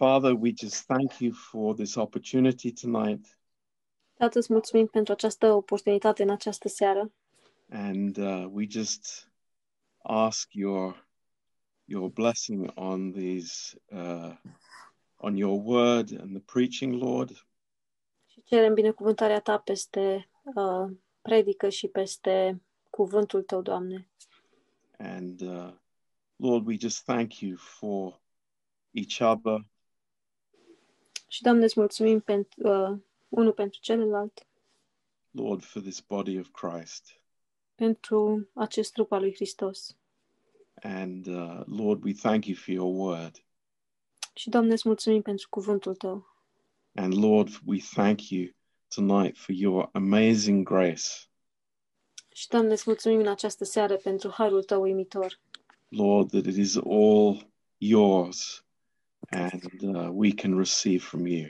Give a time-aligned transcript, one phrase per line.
[0.00, 3.38] Father, we just thank you for this opportunity tonight.
[4.14, 7.12] Tată, îți mulțumim pentru această oportunitate în această seară
[7.70, 9.32] And uh, we just
[9.98, 11.08] ask your,
[11.84, 14.36] your blessing on these, uh,
[15.16, 17.46] on your word and the preaching, Lord.
[18.26, 24.08] și cerem binecuvântarea Ta peste uh, predică și peste cuvântul Tău, Doamne.
[24.98, 25.72] And uh,
[26.36, 28.20] Lord, we just thank you for
[28.90, 29.68] each other
[31.32, 32.98] Și, Doamne, îți mulțumim pentru, uh,
[33.28, 34.46] unul pentru celălalt,
[35.30, 37.20] Lord, for this body of Christ.
[37.74, 39.96] pentru acest trup al lui Hristos.
[40.82, 43.44] And uh, Lord, we thank you for your word.
[44.34, 46.26] Și, Doamne, îți mulțumim pentru cuvântul Tău.
[46.94, 48.46] And Lord, we thank you
[48.94, 51.08] tonight for your amazing grace.
[52.32, 55.40] Și, Doamne, îți mulțumim în această seară pentru harul Tău uimitor.
[55.88, 58.64] Lord, that it is all yours
[59.30, 61.48] and uh, we can receive from you.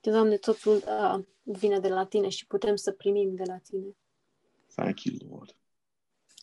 [0.00, 3.96] Că, Doamne, totul uh, vine de la Tine și putem să primim de la Tine.
[4.74, 5.56] Thank you, Lord.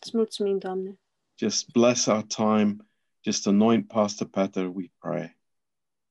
[0.00, 1.00] Îți mulțumim, Doamne.
[1.38, 2.76] Just bless our time.
[3.20, 5.38] Just anoint Pastor Peter, we pray.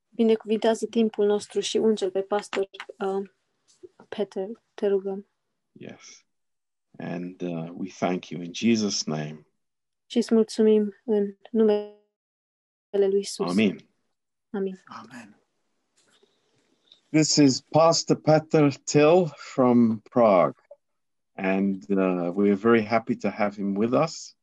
[0.10, 3.30] Binecuvintează timpul nostru și unge pe pastor uh,
[4.10, 5.28] Peter, te rugăm.
[5.72, 6.26] Yes.
[6.98, 9.48] And uh, we thank you in Jesus' name.
[10.06, 11.98] Și îți mulțumim în numele
[12.92, 13.50] lui Isus.
[13.50, 13.95] Amen.
[14.56, 14.80] Amin.
[14.88, 15.36] Amen.
[17.12, 20.56] This is Pastor Peter Till from Prague.
[21.36, 24.36] And uh, we're very happy to have him with us.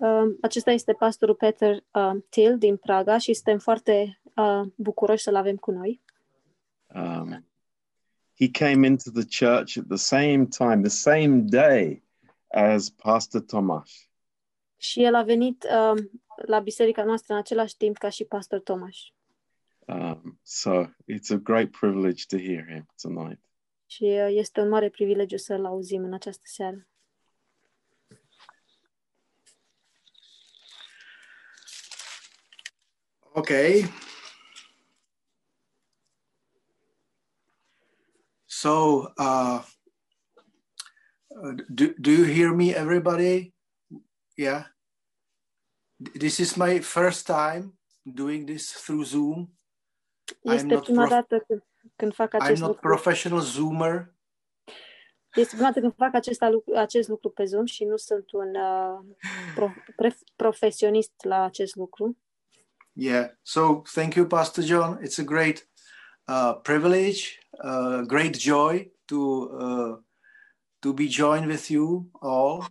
[0.00, 5.36] Uh, acesta este pastorul Peter uh, Till din Praga și suntem foarte uh, bucuroși să-l
[5.36, 6.00] avem cu noi.
[6.94, 7.46] Um,
[8.38, 12.02] he came into the church at the same time, the same day
[12.48, 14.08] as Pastor Tomas.
[14.76, 16.02] Și el a venit uh,
[16.36, 18.98] la biserica noastră în același timp ca și pastor Tomaș.
[19.88, 23.40] Um, so it's a great privilege to hear him tonight.
[23.86, 26.88] Și uh, este un mare privilegiu să-l auzim în această seară.
[33.32, 33.84] Okay.
[38.46, 39.62] So, uh,
[41.28, 43.52] uh, do, do you hear me, everybody?
[44.36, 44.64] Yeah.
[46.14, 49.55] This is my first time doing this through Zoom.
[50.34, 51.62] I'm Este not, prima prof- dată când,
[51.96, 52.88] când fac I'm acest not lucru.
[52.88, 54.14] professional Zoomer.
[55.34, 58.54] Este prima dată când fac acest, alu- acest lucru pe Zoom și nu sunt un
[58.54, 59.16] uh,
[59.54, 62.16] pro, pre, profesionist la acest lucru.
[62.92, 63.30] Yeah.
[63.42, 64.98] So thank you, Pastor John.
[65.04, 65.68] It's a great
[66.28, 67.22] uh, privilege,
[67.64, 69.98] uh, great joy to uh,
[70.78, 72.64] to be joined with you all.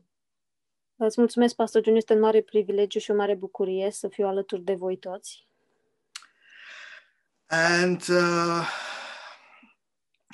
[0.96, 4.62] Îți mulțumesc, Pastor John, este un mare privilegiu și o mare bucurie să fiu alături
[4.62, 5.48] de voi toți.
[7.48, 8.66] And uh,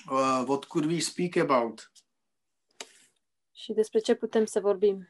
[0.10, 1.92] uh, what could we speak about?
[3.52, 5.10] Și despre ce putem să vorbim?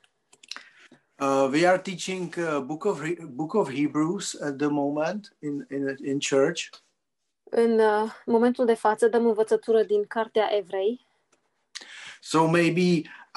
[1.21, 5.65] Uh, we are teaching uh, book of He- book of Hebrews at the moment in
[5.69, 6.61] in in church,
[7.43, 11.07] În uh, momentul de față dăm învățătură din Cartea Evrei
[12.21, 12.81] so maybe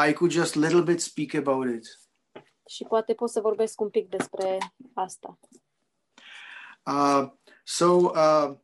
[0.09, 1.99] I could just little bit speak about it.
[2.69, 4.59] și poate pot să vorbesc un pic despre
[4.95, 5.39] asta.
[6.85, 7.31] Uh,
[7.65, 8.57] so, uh,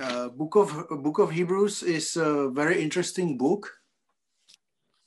[0.00, 3.82] uh, book of book of Hebrews is a very interesting book,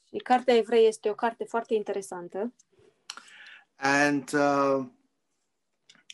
[0.09, 2.53] Și Cartea Evrei este o carte foarte interesantă
[3.75, 4.85] and uh,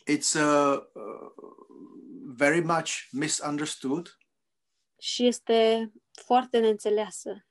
[0.06, 1.30] it's uh, uh,
[2.36, 4.18] very much misunderstood.
[5.00, 5.92] și este
[6.26, 7.48] foarte neînțeleasă.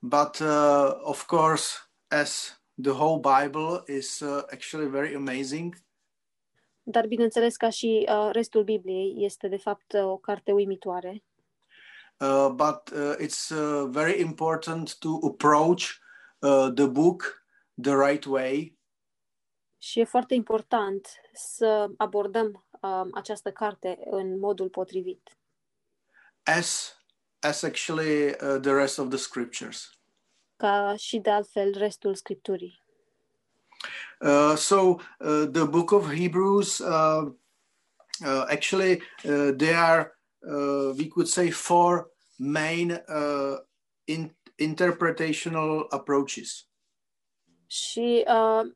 [0.00, 1.78] But uh, of course,
[2.08, 5.74] as the whole Bible is uh, actually very amazing,
[6.82, 11.22] Dar, bineînțeles, ca și uh, restul Bibliei, este de fapt uh, o carte uimitoare.
[12.20, 15.82] uh, but uh, it's uh, very important to approach
[16.38, 17.44] uh, the book
[17.82, 18.78] the right way
[19.78, 25.36] Și e foarte important să abordăm um, această carte în modul potrivit,
[26.42, 26.96] as
[27.40, 29.90] as actually uh, the rest of the scriptures.
[30.56, 32.81] ca și de altfel restul Scripturii.
[34.20, 37.30] Uh, so uh, the book of Hebrews uh,
[38.24, 40.12] uh, actually uh, there are
[40.48, 43.56] uh, we could say four main uh,
[44.06, 46.66] in, interpretational approaches.
[47.66, 48.72] Și uh,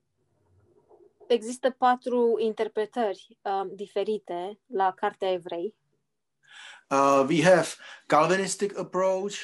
[1.27, 5.75] există patru interpretări uh, diferite la Cartea Evrei.
[6.91, 7.67] Uh, we have
[8.07, 9.35] Calvinistic approach,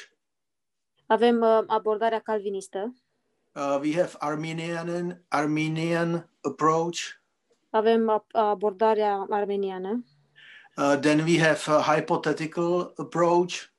[1.05, 2.93] Avem uh, abordarea calvinistă,
[3.55, 7.21] uh, we have Arminian Armenian approach,
[7.69, 10.03] Avem abordarea armeniană,
[10.77, 13.71] Uh, then we have a hypothetical approach,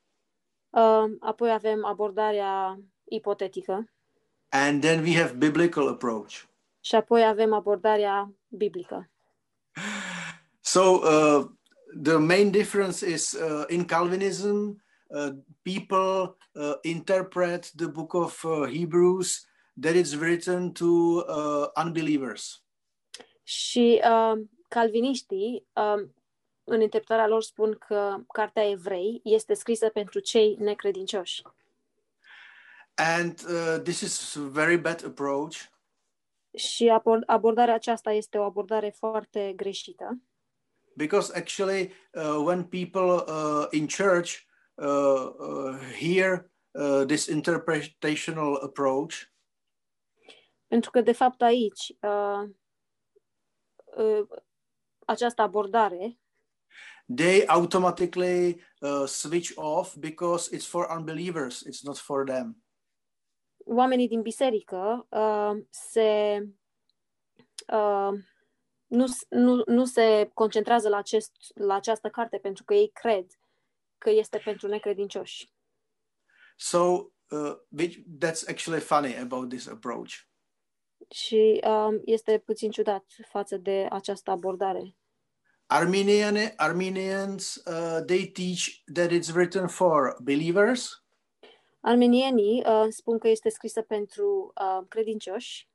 [0.71, 3.89] uh, apoi avem abordarea ipotetică
[4.49, 6.47] and then we have biblical approach.
[6.81, 9.11] și apoi avem abordarea biblică.
[10.61, 11.45] So uh,
[12.03, 15.29] the main difference is uh, in Calvinism, uh,
[15.63, 19.47] people uh, interpret the book of uh, Hebrews
[19.81, 22.65] that it's written to uh, unbelievers.
[23.43, 26.09] Și uh, calviniștii, uh,
[26.65, 31.43] în interpretarea lor, spun că Cartea Evrei este scrisă pentru cei necredincioși.
[32.95, 35.57] And uh, this is a very bad approach
[36.57, 40.19] Și abord- abordarea aceasta este o abordare foarte greșită,
[40.97, 49.34] because actually, uh, when people uh, in church uh, uh, hear uh, this interpretational approach,
[50.75, 52.49] pentru că, de fapt, aici uh,
[53.97, 54.29] uh,
[55.07, 56.19] această abordare
[57.17, 62.65] they automatically uh, switch off because it's for unbelievers, it's not for them.
[63.65, 66.39] oamenii din biserică uh, se
[67.73, 68.11] uh,
[68.87, 73.27] nu, s- nu, nu se concentrează la, acest, la această carte pentru că ei cred
[73.99, 75.53] că este pentru necredincioși.
[76.57, 76.79] So
[77.31, 80.33] uh, which, that's actually funny about this approach.
[81.11, 84.97] Și uh, este puțin ciudat față de această abordare.
[85.67, 91.05] Armenian Armenians uh, they teach that it's written for believers,
[91.81, 95.69] Armenienii uh, spun că este scrisă pentru uh, credincioși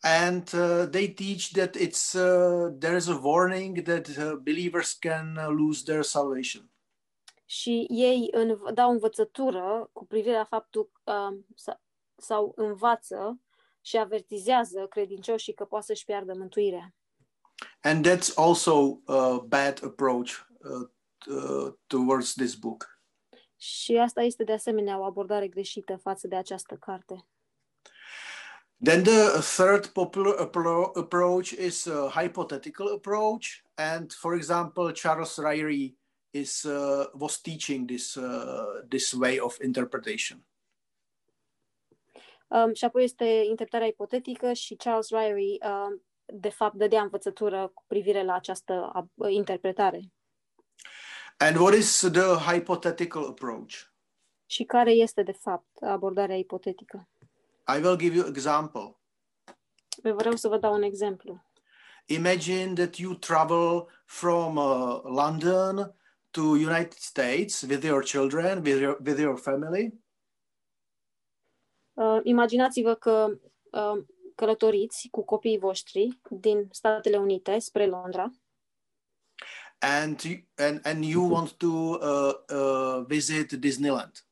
[0.00, 5.36] and uh, they teach that it's uh, there is a warning that uh, believers can
[5.36, 6.70] uh, lose their salvation.
[7.44, 11.80] și ei în, dau învățătură cu privire la faptul uh, sa-
[12.16, 13.40] sau învață
[13.82, 16.94] și avertizează credincioșii că poate să-și piardă mântuirea.
[17.80, 20.88] And that's also a bad approach uh,
[21.26, 23.00] uh, towards this book.
[23.56, 27.26] Și asta este de asemenea o abordare greșită față de această carte.
[28.84, 35.96] Then the third popular appro- approach is a hypothetical approach, and for example, Charles Ryrie
[36.30, 40.44] is uh, was teaching this uh, this way of interpretation.
[42.52, 47.84] Um, și apoi este interpretarea ipotetică și Charles Ryrie, um, de fapt, dădea învățătură cu
[47.86, 50.00] privire la această ab- interpretare.
[51.36, 53.72] And what is the hypothetical approach?
[54.46, 57.08] Și care este, de fapt, abordarea ipotetică?
[57.76, 58.96] I will give you example.
[60.02, 61.44] Eu vreau să vă dau un exemplu.
[62.06, 65.94] Imagine that you travel from uh, London
[66.30, 69.92] to United States with your children, with your with your family,
[71.94, 73.38] Uh, imaginați-vă că
[73.72, 74.04] uh,
[74.34, 78.30] călătoriți cu copiii voștri din Statele Unite spre Londra
[79.78, 84.24] and you- and and you want to uh, uh, visit Disneyland.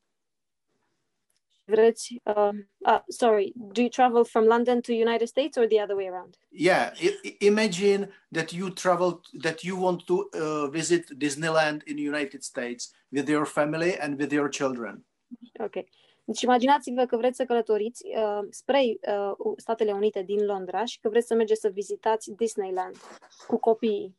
[1.63, 5.95] vreți, uh, uh, sorry, do you travel from London to United States or the other
[5.95, 6.37] way around?
[6.49, 12.07] Yeah, i- imagine that you travel, that you want to uh, visit Disneyland in the
[12.07, 15.05] United States with your family and with your children.
[15.59, 15.85] Ok.
[16.31, 21.09] Deci imaginați-vă că vreți să călătoriți uh, spre uh, Statele Unite din Londra și că
[21.09, 22.95] vreți să mergeți să vizitați Disneyland
[23.47, 24.17] cu copiii.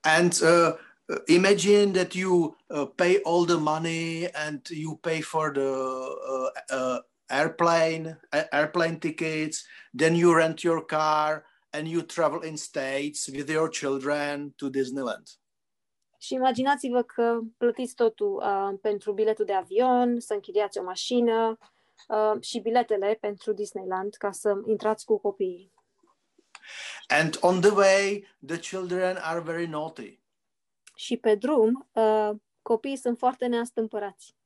[0.00, 0.74] And uh,
[1.06, 6.50] uh, imagine that you uh, pay all the money and you pay for the uh,
[6.78, 9.66] uh, airplane a- airplane tickets.
[9.96, 15.38] Then you rent your car and you travel in states with your children to Disneyland.
[16.18, 21.58] Și imaginați-vă că plătiți totul uh, pentru biletul de avion, să închiriați o mașină
[22.08, 25.72] uh, și biletele pentru Disneyland ca să intrați cu copiii.
[27.08, 30.20] And on the way, the children are very naughty.
[30.94, 32.30] Și pe drum, uh,
[32.62, 34.36] copiii sunt foarte neastâmpărați.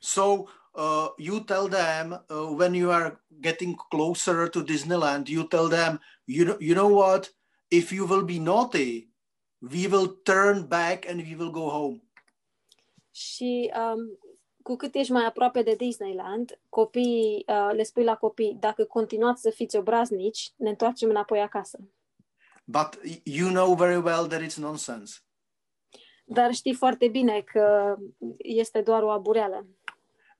[0.00, 5.68] So uh, you tell them uh, when you are getting closer to Disneyland, you tell
[5.68, 7.36] them, you know, you know what?
[7.68, 9.08] If you will be naughty,
[9.58, 12.02] we will turn back and we will go home.
[13.10, 14.18] Și um,
[14.62, 19.40] cu cât ești mai aproape de Disneyland, copiii, uh, le spui la copii, dacă continuați
[19.42, 21.78] să fiți obraznici, ne întoarcem înapoi acasă.
[22.64, 25.18] But you know very well that it's nonsense
[26.24, 27.96] Dar știi foarte bine că
[28.38, 29.66] este doar o abureală.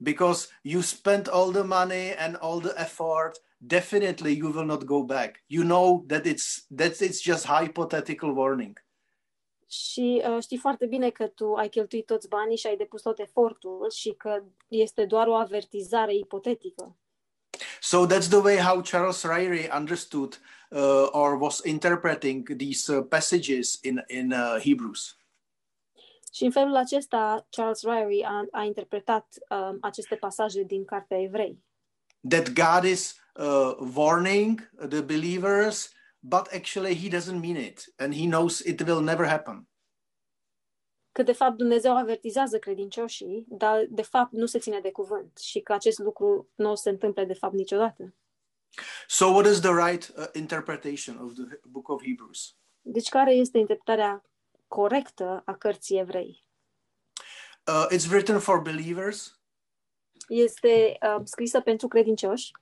[0.01, 3.39] because you spent all the money and all the effort.
[3.57, 5.43] Definitely, you will not go back.
[5.47, 8.79] You know that it's that it's just hypothetical warning.
[9.71, 13.19] Și uh, știi foarte bine că tu ai cheltuit toți banii și ai depus tot
[13.19, 16.97] efortul și că este doar o avertizare ipotetică.
[17.81, 23.79] So that's the way how Charles Ryrie understood uh, or was interpreting these uh, passages
[23.83, 25.19] in in uh, Hebrews.
[26.33, 31.59] Și în felul acesta, Charles Ryrie a, a interpretat um, aceste pasaje din Cartea Evrei.
[32.29, 38.27] That God is uh, warning the believers, but actually He doesn't mean it, and He
[38.27, 39.69] knows it will never happen.
[41.13, 45.61] Că de fapt Dumnezeu avertizează credincioșii, dar de fapt nu se ține de cuvânt și
[45.61, 48.15] că acest lucru nu o se întâmple de fapt niciodată.
[49.07, 52.57] So, what is the right uh, interpretation of the book of Hebrews?
[52.81, 54.23] Deci care este interpretarea
[54.67, 56.45] corectă a cărții evrei?
[57.67, 59.39] Uh, it's written for believers,
[60.29, 62.53] Este uh, scrisă pentru credincioși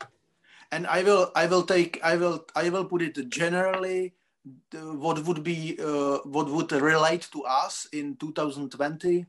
[0.68, 4.14] and I will I will take I will I will put it generally
[4.72, 9.26] what would be uh, what would relate to us in 2020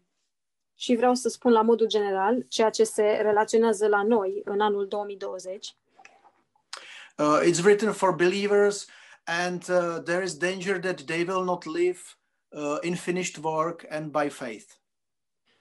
[0.79, 4.87] și vreau să spun la modul general ceea ce se relaționează la noi în anul
[4.87, 5.75] 2020.
[7.17, 8.87] uh, it's written for believers
[9.23, 11.99] and uh, there is danger that they will not live
[12.47, 14.75] uh, in finished work and by faith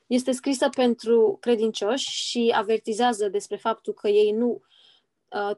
[0.07, 4.76] Este scrisă pentru credincioși și avertizează despre faptul că ei nu uh,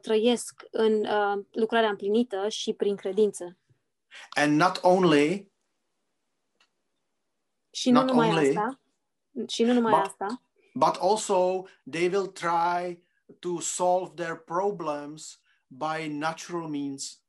[0.01, 3.57] trăiesc în uh, lucrarea împlinită și prin credință.
[4.29, 5.51] and not only
[7.71, 8.79] Și nu Not numai only, asta,
[9.47, 10.41] și nu numai but- asta,
[10.73, 13.03] but also they will try
[13.39, 17.21] to solve their problems by natural means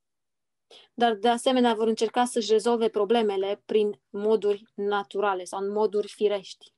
[0.94, 6.74] dar de asemenea vor încerca să-și rezolve problemele prin moduri naturale sau în moduri firești.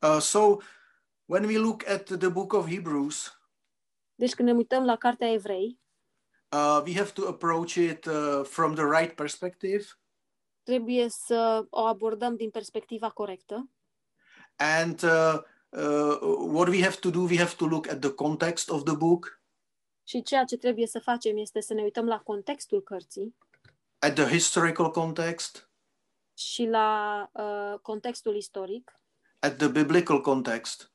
[0.00, 0.56] Uh, so
[1.24, 3.38] when we look at the book of hebrews
[4.14, 5.78] Deci când ne uităm la Cartea Evrei,
[6.52, 9.84] uh, we have to approach it uh, from the right perspective.
[10.62, 13.68] trebuie să o abordăm din perspectiva corectă.
[14.56, 16.18] And uh, uh,
[16.52, 19.42] what we have to do we have to look at the context of the book.
[20.06, 23.36] Și ceea ce trebuie să facem este să ne uităm la contextul cărții
[23.98, 25.70] at the historical context.
[26.36, 29.00] și la uh, contextul istoric
[29.38, 30.92] at the biblical context.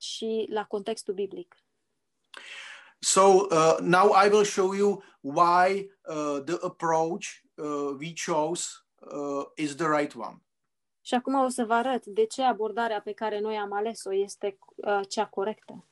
[0.00, 1.63] și la contextul biblic.
[2.98, 7.24] So uh, now i will show you why uh, the approach
[7.54, 8.68] uh, we chose
[9.12, 10.38] uh, is the right one
[11.00, 14.58] Și acum o să vă arăt de ce abordarea pe care noi am ales-o este
[14.74, 15.84] uh, cea corectă.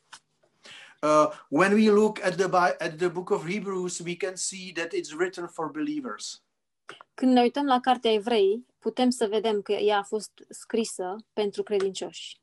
[1.02, 4.72] uh, when we look at the Bi- at the book of Hebrews, we can see
[4.74, 6.42] that it's written for believers.
[7.14, 11.62] Când ne uităm la Cartea Evrei, putem să vedem că ea a fost scrisă pentru
[11.62, 12.40] credincioși.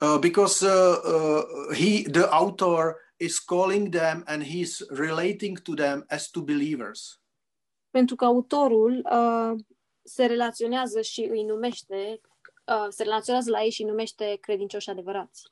[0.00, 6.04] Uh, because uh, uh, he, the author, is calling them and he's relating to them
[6.08, 7.20] as to believers.
[7.90, 9.64] Pentru că autorul uh,
[10.02, 12.20] se relaționează și îi numește,
[12.64, 15.42] uh, se relaționează la ei și îi numește credincioși adevărați.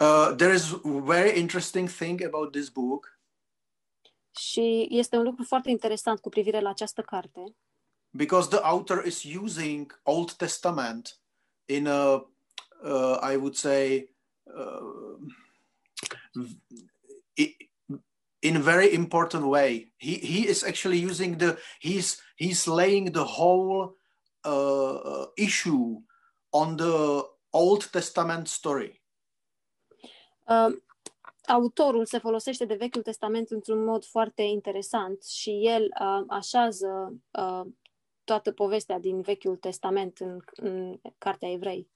[0.00, 3.18] Uh, there is very interesting thing about this book
[4.38, 7.56] Și este un lucru foarte interesant cu privire la această carte,
[8.10, 11.20] because the author is using Old Testament
[11.64, 12.33] in a,
[12.84, 14.08] uh, I would say,
[14.42, 15.18] uh,
[17.38, 17.56] i-
[18.38, 19.92] in a very important way.
[19.96, 23.96] He he is actually using the he's he's laying the whole
[24.44, 26.02] uh, uh, issue
[26.50, 29.02] on the Old Testament story.
[30.46, 30.72] Uh,
[31.46, 37.62] autorul se folosește de Vechiul Testament într-un mod foarte interesant și el uh, așează uh,
[38.24, 41.88] toată povestea din Vechiul Testament în, în Cartea Evrei.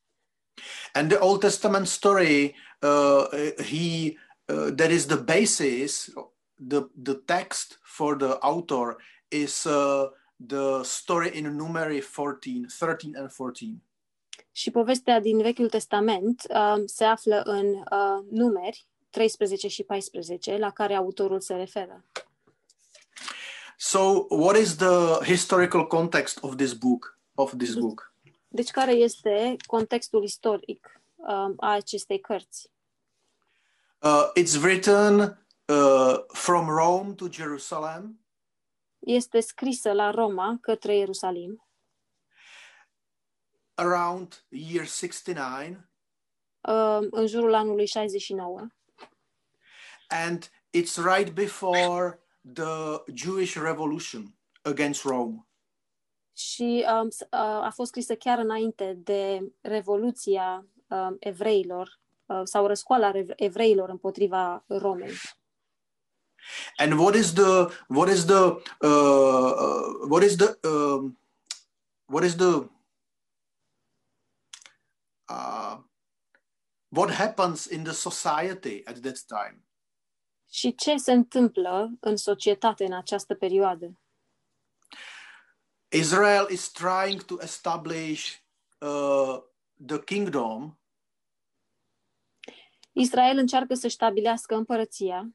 [0.93, 3.25] And the Old Testament story, uh,
[3.63, 4.17] he
[4.49, 6.11] uh, that is the basis.
[6.69, 8.97] The the text for the author
[9.29, 10.07] is uh,
[10.47, 13.83] the story in Numeri 14, 13 and 14.
[14.53, 20.71] Și povestea din Vechiul Testament uh, se află în uh, numeri 13 și 14, la
[20.71, 22.05] care autorul se referă.
[23.77, 27.19] So, what is the historical context of this book?
[27.35, 28.13] Of this book,
[28.49, 32.71] Deci care este contextul istoric uh, a acestei cărți?
[34.03, 35.19] uh, it's written
[35.67, 38.21] uh, from Rome to Jerusalem,
[38.99, 41.63] Este scrisă la Roma către Ierusalim
[43.75, 45.61] around year 69,
[46.61, 48.67] uh, în jurul anului 69
[50.09, 54.33] and it's right before the Jewish Revolution
[54.65, 55.47] against Rome.
[56.39, 62.67] Și um, s- uh, a fost scrisă chiar înainte de Revoluția um, evreilor uh, sau
[62.67, 65.13] răscoala rev- evreilor împotriva Romei.
[66.77, 68.43] And what is the what is the
[68.81, 71.19] uh, uh, what is the um,
[72.05, 72.69] what is the
[75.29, 75.77] uh,
[76.89, 79.63] what happens in the society at that time.
[80.51, 84.01] Și ce se întâmplă în societate în această perioadă?
[85.89, 88.43] Israel is trying to establish
[88.79, 89.39] uh,
[89.87, 90.79] the kingdom,
[92.93, 95.33] Israel încearcă să stabilească împărăția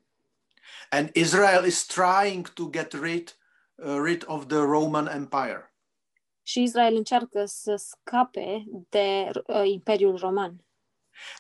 [0.90, 3.34] and Israel is trying to get rid
[3.86, 5.74] uh, rid of the Roman Empire.
[6.46, 10.66] și Israel încearcă să scape de uh, Imperiul Roman.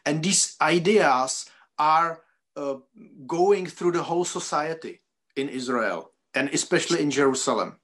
[0.03, 2.79] And these ideas are uh,
[3.25, 5.01] going through the whole society
[5.33, 7.82] in Israel, and especially in Jerusalem.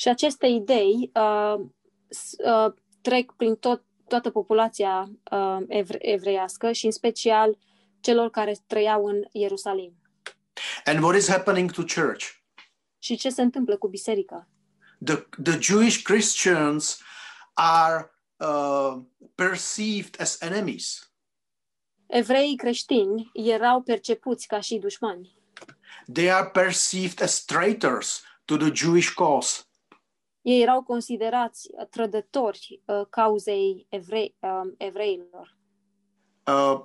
[0.00, 1.66] Și aceste idei uh,
[2.08, 7.58] s- uh, trec prin tot, toată populația uh, evre- evreiască și în special
[8.00, 9.92] celor care trăiau în Ierusalim.
[10.84, 12.26] And what is happening to church?
[12.98, 14.48] Și ce se întâmplă cu biserica?
[15.04, 17.00] The, the Jewish Christians
[17.54, 18.96] are uh,
[19.34, 21.12] perceived as enemies.
[22.06, 25.38] Evreii creștini erau percepuți ca și dușmani.
[26.12, 29.64] They are perceived as traitors to the Jewish cause.
[30.42, 35.58] Ei erau considerați uh, trădători uh, cauzei uh, evreilor.
[36.46, 36.80] Uh,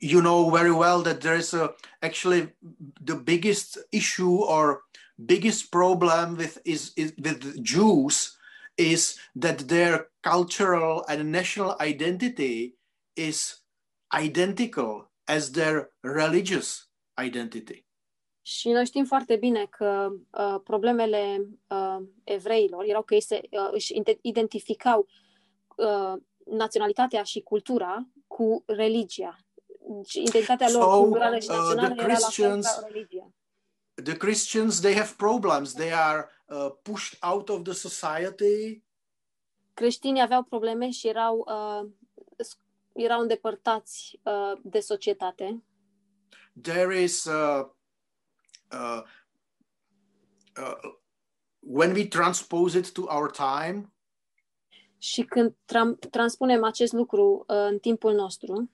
[0.00, 2.56] you know very well that there is a, actually
[3.04, 4.84] the biggest issue or
[5.16, 8.36] biggest problem with is, is with Jews
[8.76, 12.76] is that their cultural and national identity
[13.16, 13.62] is
[14.12, 17.84] identical as their religious identity.
[18.42, 23.68] Și noi știm foarte bine că uh, problemele uh, evreilor erau că ei se, uh,
[23.70, 25.06] își ide- identificau
[25.76, 26.12] uh,
[26.44, 29.38] naționalitatea și cultura cu religia.
[30.06, 33.32] Și identitatea lor So, culturală și uh, națională the era la fel Christians- ca religia.
[34.04, 35.72] The Christians they have problems.
[35.72, 38.82] They are uh, pushed out of the society.
[39.74, 41.90] Creștinii aveau probleme și erau, uh,
[42.36, 42.56] s-
[42.92, 45.62] erau îndepărtați uh, de societate.
[46.62, 47.66] there is uh,
[48.72, 49.02] uh,
[50.56, 50.92] uh,
[51.60, 53.92] when we transpose it to our time
[54.98, 58.70] Și când tram- transpunem acest lucru uh, în timpul nostru,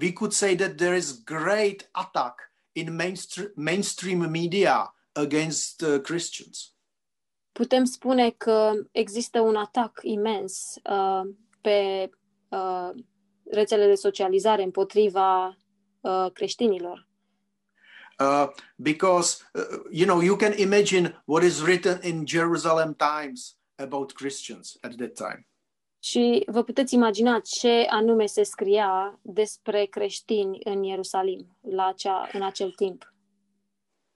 [0.00, 6.76] we could say that there is great attack in mainstream, mainstream media against uh, christians
[7.56, 11.20] putem spune că există un atac imens uh,
[11.60, 12.10] pe
[12.48, 12.90] uh,
[13.50, 15.56] rețelele de socializare împotriva
[16.00, 17.05] uh, creștinilor.
[18.20, 24.12] Uh, because uh, you know you can imagine what is written in jerusalem times about
[24.12, 25.46] christians at that time
[25.98, 32.42] Și vă puteți imagina ce anume se scria despre creștini în Ierusalim la acea, în
[32.42, 33.14] acel timp.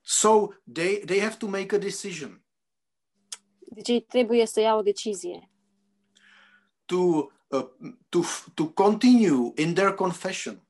[0.01, 2.45] so they they have to make a decision
[3.73, 5.51] Deci ei trebuie să ia o decizie.
[6.85, 6.97] to
[7.49, 7.69] uh,
[8.09, 8.21] to
[8.55, 10.63] to continue in their confession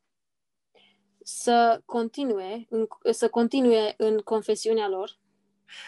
[1.36, 5.18] Să continue, în, să continue în confesiunea lor.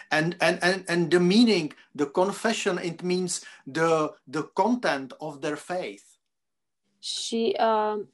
[0.09, 5.55] And and and and the meaning the confession it means the the content of their
[5.57, 6.03] faith.
[6.99, 8.05] Și uh,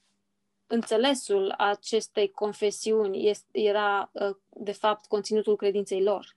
[0.68, 6.36] înțelesul acestei confesiuni este, era, uh, de fapt, conținutul credinței lor.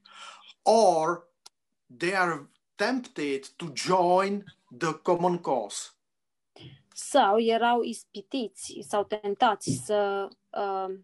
[0.62, 1.26] or
[1.98, 4.44] they are tempted to join
[4.78, 5.90] the common cause
[6.94, 10.94] Sau erau ispitiți sau tentați să, uh,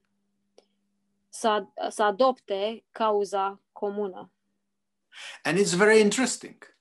[1.29, 4.31] să, să adopte cauza comună.
[5.43, 6.77] and it's very interesting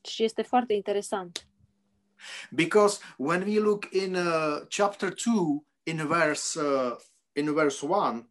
[0.00, 1.46] Și este foarte interesant.
[2.50, 6.96] because when we look in uh, chapter 2 in verse uh,
[7.32, 8.28] in verse 1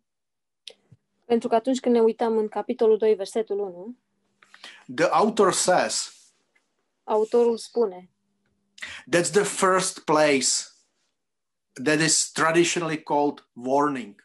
[1.25, 3.97] Pentru că atunci când ne uităm în capitolul 2, versetul 1,
[4.95, 6.13] the author says
[7.03, 8.09] autorul spune
[9.15, 10.49] that's the first place
[11.83, 14.23] that is traditionally called warning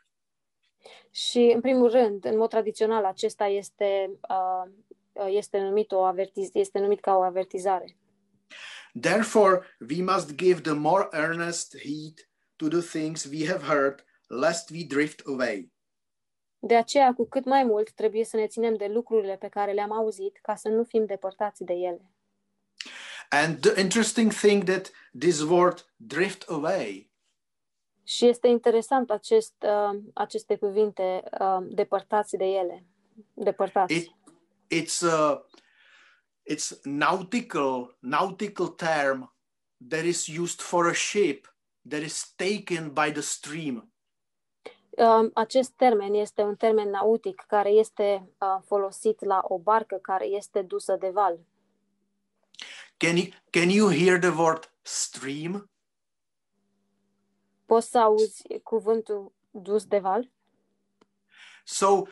[1.19, 6.79] și, în primul rând, în mod tradițional, acesta este, uh, este, numit, o avertiz- este
[6.79, 7.97] numit ca o avertizare.
[9.01, 14.71] Therefore, we must give the more earnest heed to the things we have heard, lest
[14.71, 15.73] we drift away.
[16.59, 19.93] De aceea, cu cât mai mult, trebuie să ne ținem de lucrurile pe care le-am
[19.93, 22.13] auzit, ca să nu fim depărtați de ele.
[23.31, 27.09] And the interesting thing that this word drift away
[28.05, 32.85] Și este interesant acest, uh, aceste cuvinte, uh, depărtați de ele.
[33.35, 33.95] Depărtați.
[33.95, 34.11] it
[34.71, 35.47] it's a
[36.51, 39.35] it's nautical nautical term
[39.89, 41.55] that is used for a ship
[41.89, 43.93] that is taken by the stream.
[44.91, 50.25] Uh, acest termen este un termen nautic care este uh, folosit la o barcă care
[50.25, 51.39] este dusă de val.
[52.99, 55.71] Can you can you hear the word stream?
[57.67, 60.31] Poți să auzi cuvântul dus de val?
[61.65, 62.03] So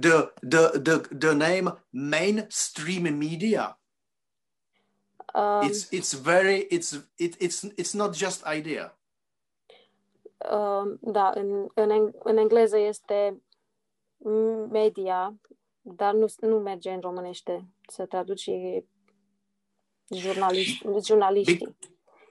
[0.00, 3.80] the the the the name mainstream media
[5.34, 8.98] Um, it's it's very it's it, it's it's not just idea
[10.50, 13.42] um, da, în, în, eng- în engleză este
[14.70, 15.34] media,
[15.80, 18.50] dar nu, nu merge în românește să traduci
[20.08, 21.76] e jurnalist, jurnaliștii.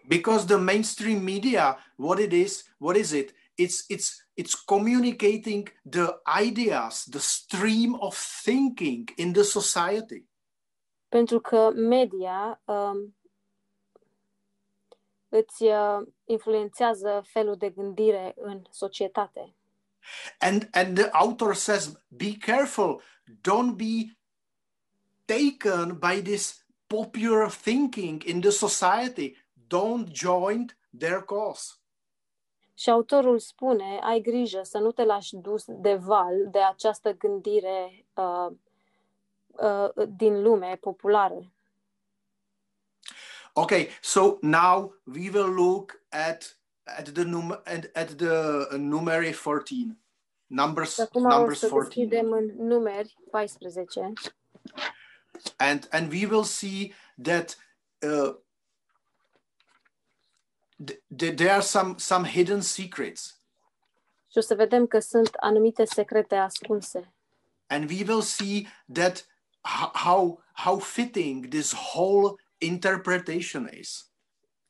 [0.08, 6.08] because the mainstream media what it is what is it it's it's it's communicating the
[6.46, 10.26] ideas the stream of thinking in the society
[11.10, 13.16] Pentru că media um,
[15.30, 19.56] îți uh, influențează felul de gândire în societate.
[20.40, 23.02] and and the author says be careful
[23.42, 24.18] don't be
[25.26, 29.36] taken by this popular thinking in the society
[29.67, 31.71] don't join their cause.
[32.73, 38.06] Și autorul spune, ai grijă să nu te lași dus de val de această gândire
[38.13, 38.52] uh,
[39.47, 41.52] uh, din lume populară.
[43.58, 49.34] okay so now we will look at at the num at, at the uh, numeri
[49.43, 49.97] 14
[50.47, 54.13] numbers Și acum o numbers să 14 deschidem în numeri 14
[55.58, 57.58] and and we will see that
[58.02, 58.34] uh,
[60.86, 63.32] th- th- there are some some hidden secrets
[64.32, 67.13] și o să vedem că sunt anumite secrete ascunse.
[67.67, 69.26] and we will see that
[69.93, 74.12] how how fitting this whole interpretation is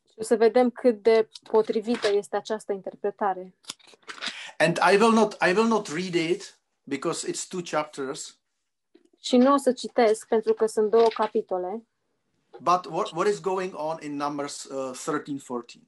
[0.10, 3.56] Și o să vedem cât de potrivită este această interpretare.
[4.58, 8.37] and i will not i will not read it because it's two chapters
[9.20, 11.88] Și nu o să citesc pentru că sunt două capitole,
[12.60, 15.80] but what, what is going on in numbers uh, 13 14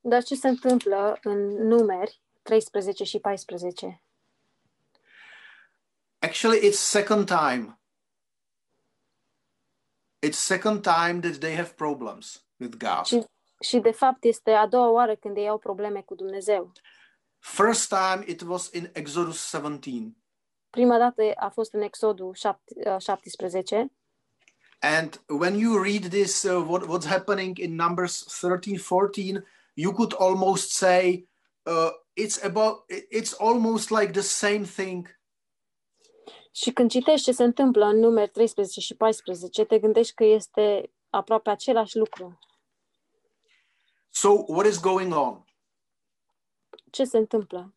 [0.00, 4.02] dar ce se întâmplă în numeri 13 și 14?
[6.24, 7.78] actually it's second time.
[10.22, 13.04] It's second time that they have problems with god.
[13.04, 13.24] Și,
[13.60, 16.72] și de fapt este a doua oară când ei au probleme cu Dumnezeu.
[17.38, 20.16] first time it was in exodus 17
[20.74, 22.34] Prima dată a fost în Exodul
[22.98, 23.92] 17
[24.80, 30.14] And when you read this, uh, what, what's happening in Numbers 13, 14, you could
[30.18, 31.28] almost say
[31.62, 35.18] uh, it's about, it's almost like the same thing.
[36.50, 40.92] și când citești ce se întâmplă în numeri 13 și 14, te gândești că este
[41.10, 42.38] aproape același lucru.
[44.10, 45.44] So, what is going on?
[46.90, 47.74] Ce se întâmplă?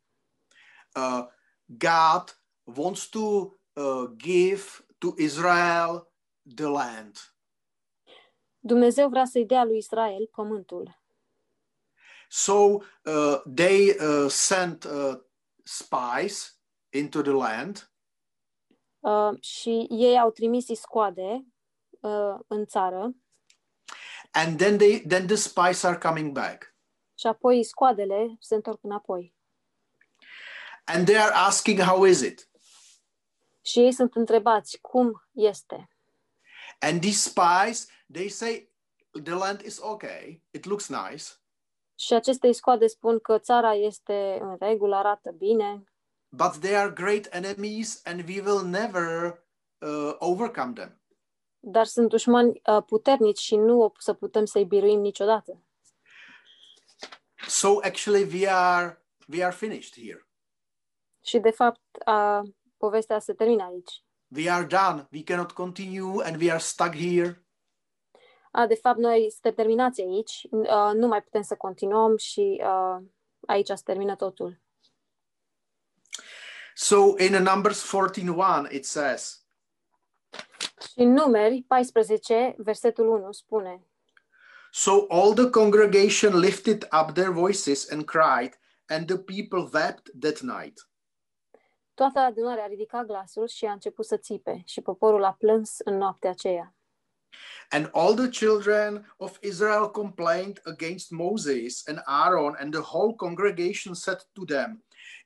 [0.96, 1.26] Uh,
[1.66, 2.42] God
[2.76, 4.64] wants to uh, give
[4.98, 6.12] to Israel
[6.56, 7.18] the land.
[8.60, 11.00] Dumnezeu vrea să-i dea lui Israel pământul.
[12.30, 15.20] So, uh, they uh, sent uh,
[15.64, 17.92] spies into the land
[19.00, 21.46] Uh, și ei au trimis iscoade
[22.00, 23.16] uh, în țară
[24.32, 26.76] and then they then the spies are coming back
[27.20, 29.36] și apoi iscoadele se întorc înapoi.
[30.84, 32.47] and they are asking how is it
[33.68, 35.90] Și ei sunt întrebați cum este.
[36.80, 38.72] And these spies, they say
[39.24, 41.24] the land is okay, it looks nice,
[41.96, 45.84] Și aceste iscoade spun că țara este în regulă, arată bine,
[46.30, 49.40] but they are great enemies and we will never
[49.78, 51.02] uh, overcome them.
[51.60, 55.62] dar sunt dușmani uh, puternici și nu o să putem să-i biruim niciodată.
[57.48, 60.28] So actually we are we are finished here.
[61.24, 62.42] Și de fapt, uh,
[62.78, 64.04] povestea se termină aici.
[64.36, 65.08] We are done.
[65.12, 67.42] We cannot continue and we are stuck here.
[68.52, 73.04] A, de fapt, noi suntem terminați aici, uh, nu mai putem să continuăm și uh,
[73.48, 74.62] aici se termină totul.
[76.76, 79.46] So in Numbers 14:1 it says,
[80.82, 83.88] Și în numeri 14, versetul 1 spune
[84.72, 90.42] So all the congregation lifted up their voices and cried, and the people wept that
[90.42, 90.88] night.
[91.98, 95.98] Toată adunarea a ridicat glasul și a început să țipe și poporul a plâns în
[95.98, 96.76] noaptea aceea.
[97.70, 103.94] And all the children of Israel complained against Moses and Aaron, and the whole congregation
[103.94, 104.86] said to them,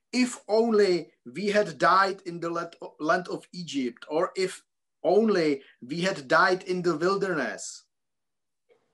[0.10, 4.64] If only we had died in the land- land of Egypt, or if
[5.02, 7.86] only we had died in the wilderness.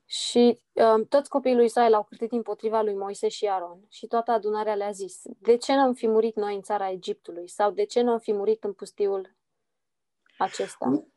[0.10, 4.32] Și um, toți copiii lui Israel au cârtit împotriva lui Moise și Aron și toată
[4.32, 8.02] adunarea le-a zis, de ce n-am fi murit noi în țara Egiptului sau de ce
[8.02, 9.36] n-am fi murit în pustiul
[10.38, 11.08] acesta?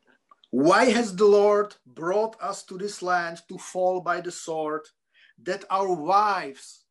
[0.49, 4.81] Why has the Lord brought us to this land to fall by the sword,
[5.43, 6.85] that our wives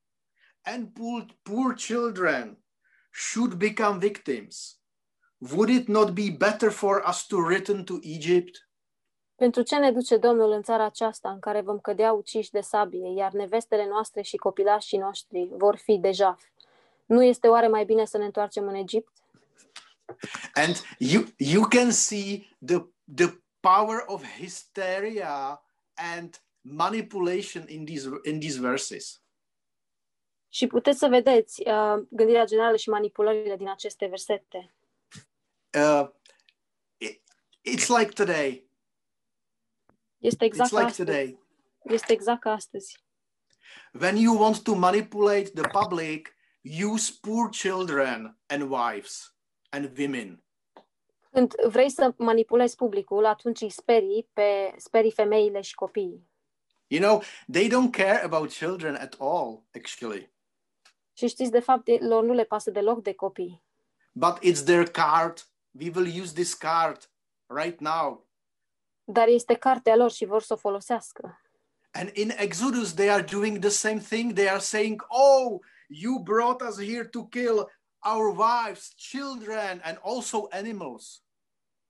[0.62, 2.64] and poor, poor children
[3.12, 4.80] should become victims,
[5.38, 8.69] would it not be better for us to return to Egypt?
[9.40, 13.12] Pentru ce ne duce Domnul în țara aceasta în care vom cădea uciși de sabie,
[13.16, 16.36] iar nevestele noastre și copilașii noștri vor fi deja?
[17.06, 19.12] Nu este oare mai bine să ne întoarcem în Egipt?
[20.54, 22.76] And you you can see the
[23.14, 25.62] the power of hysteria
[26.14, 29.22] and manipulation in these in these verses.
[30.48, 34.74] Și puteți să vedeți uh, gândirea generală și manipulările din aceste versete.
[35.74, 36.08] Uh,
[36.96, 37.22] it,
[37.68, 38.69] it's like today.
[40.20, 41.08] Este exact It's like astăzi.
[41.08, 41.38] today.
[41.82, 42.98] Este exact ca astăzi.
[44.00, 46.34] When you want to manipulate the public,
[46.92, 49.34] use poor children and wives
[49.68, 50.44] and women.
[51.32, 56.28] Când vrei să manipulezi publicul, atunci îi sperii pe sperii femeile și copiii.
[56.86, 60.32] You know, they don't care about children at all, actually.
[61.12, 63.62] Și știți, de fapt, lor nu le pasă deloc de copii.
[64.12, 65.46] But it's their card.
[65.80, 67.10] We will use this card
[67.46, 68.28] right now.
[69.12, 71.40] Dar este cartea lor și vor să o folosească.
[71.92, 74.32] And in Exodus, they are doing the same thing.
[74.32, 80.46] They are saying, Oh, you brought us here to kill our wives, children, and also
[80.50, 81.22] animals.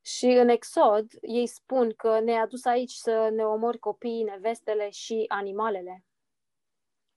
[0.03, 5.25] Și în Exod, ei spun că ne-a adus aici să ne omori copiii, nevestele și
[5.29, 6.05] animalele.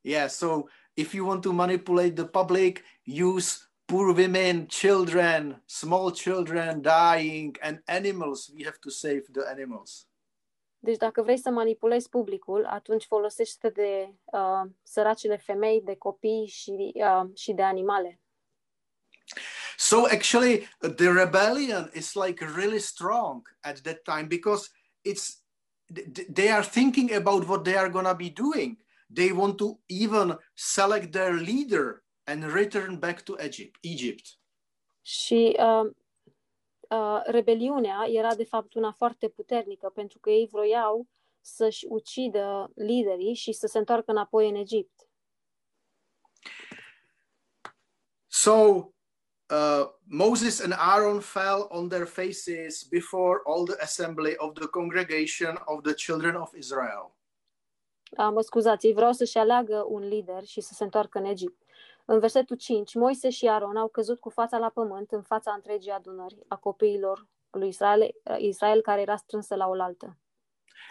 [0.01, 0.63] Yeah, so
[0.93, 7.82] if you want to manipulate the public, use poor women, children, small children dying, and
[7.86, 8.52] animals.
[8.56, 10.08] We have to save the animals.
[10.80, 16.91] Deci dacă vrei să manipulezi publicul, atunci folosește de uh, săracele femei, de copii și,
[16.93, 18.19] uh, și de animale.
[19.78, 24.69] So actually, the rebellion is like really strong at that time because
[25.02, 25.43] it's
[26.34, 28.78] they are thinking about what they are gonna be doing.
[29.13, 33.77] They want to even select their leader and return back to Egypt.
[33.81, 34.25] Egypt.
[35.01, 35.91] Și uh,
[36.89, 41.07] uh, rebeliunea era de fapt una foarte puternică, pentru că ei vroiau
[41.41, 45.07] să-și ucidă liderii și să se întoarcă înapoi în Egipt.
[48.27, 48.51] So
[49.49, 55.62] uh, Moses and Aaron fell on their faces before all the assembly of the congregation
[55.65, 57.15] of the children of Israel.
[58.17, 61.63] Uh, mă scuzați, ei vreau să-și aleagă un lider și să se întoarcă în Egipt.
[62.05, 65.91] În versetul 5, Moise și Aron au căzut cu fața la pământ în fața întregii
[65.91, 70.17] adunări a copiilor lui Israel, Israel care era strânsă la oaltă.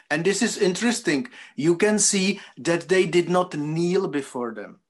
[0.09, 1.29] And this is interesting.
[1.55, 4.83] You can see that they did not kneel before them.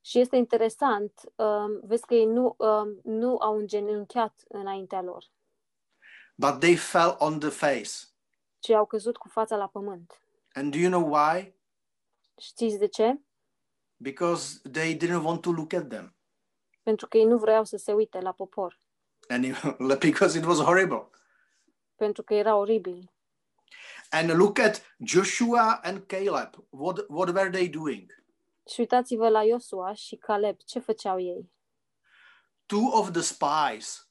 [0.00, 5.24] Și este interesant, um, vezi că ei nu, um, nu au îngenunchiat înaintea lor,
[6.34, 7.90] but they fell on the face.
[8.58, 10.22] ci au căzut cu fața la pământ.
[10.52, 11.54] And do you know why?
[12.36, 13.20] Știți de ce?
[14.00, 16.14] Because they didn't want to look at them.
[16.82, 18.80] Pentru că ei nu vreau să se uite la popor,
[19.28, 19.76] And it-
[20.10, 21.08] because it was horrible.
[21.96, 23.12] pentru că era oribil.
[24.10, 26.50] And look at Joshua and Caleb.
[26.70, 28.22] What, what were they doing?
[28.70, 31.52] Și uitați-vă la Iosua și Caleb, ce făceau ei?
[32.66, 34.08] Two of the spies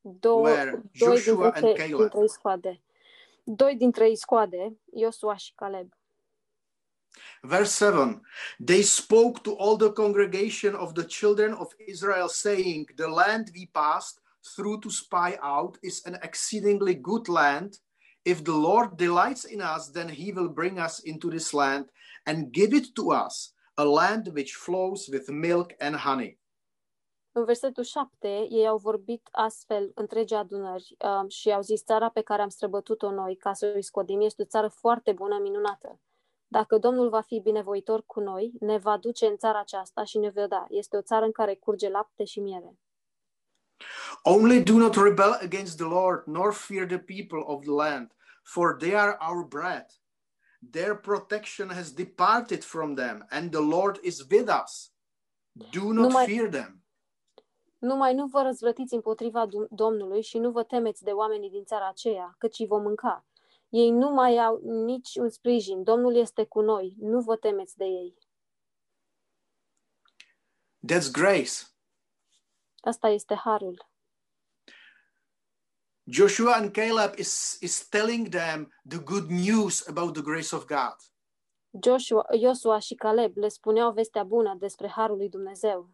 [0.00, 1.96] Două, Were doi Joshua dintre, and Caleb.
[1.98, 2.82] dintre ei scoade.
[3.44, 5.92] Doi dintre ei scoade, Iosua și Caleb.
[7.42, 8.20] Verse 7
[8.60, 13.66] They spoke to all the congregation of the children of Israel, saying, The land we
[13.66, 14.20] passed
[14.56, 17.78] through to spy out is an exceedingly good land.
[18.24, 21.86] If the Lord delights in us, then he will bring us into this land
[22.26, 26.38] and give it to us, a land which flows with milk and honey.
[27.32, 32.20] În versetul 7, ei au vorbit astfel întregi adunări uh, și au zis, țara pe
[32.20, 36.00] care am străbătut-o noi ca să o scodim este o țară foarte bună, minunată.
[36.48, 40.30] Dacă Domnul va fi binevoitor cu noi, ne va duce în țara aceasta și ne
[40.30, 40.66] va da.
[40.68, 42.78] Este o țară în care curge lapte și miere.
[44.22, 48.76] Only do not rebel against the Lord, nor fear the people of the land, for
[48.76, 49.86] they are our bread.
[50.70, 54.92] Their protection has departed from them, and the Lord is with us.
[55.52, 56.82] Do not Numai- fear them.
[57.78, 61.88] Numai nu vă răzvrătiți împotriva Dum- Domnului și nu vă temeți de oamenii din țara
[61.88, 63.26] aceea, căci îi vom mânca.
[63.68, 65.82] Ei nu mai au nici un sprijin.
[65.82, 66.94] Domnul este cu noi.
[66.98, 68.14] Nu vă temeți de ei.
[70.92, 71.52] That's grace.
[72.80, 73.86] Asta este harul.
[76.10, 80.96] Joshua and Caleb is, is telling them the good news about the grace of God.
[81.82, 85.90] Joshua, Iosua și Caleb le spuneau vestea bună despre harul lui Dumnezeu.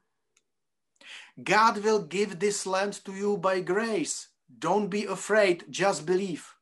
[1.34, 4.12] God will give this land to you by grace.
[4.46, 6.53] Don't be afraid, just believe.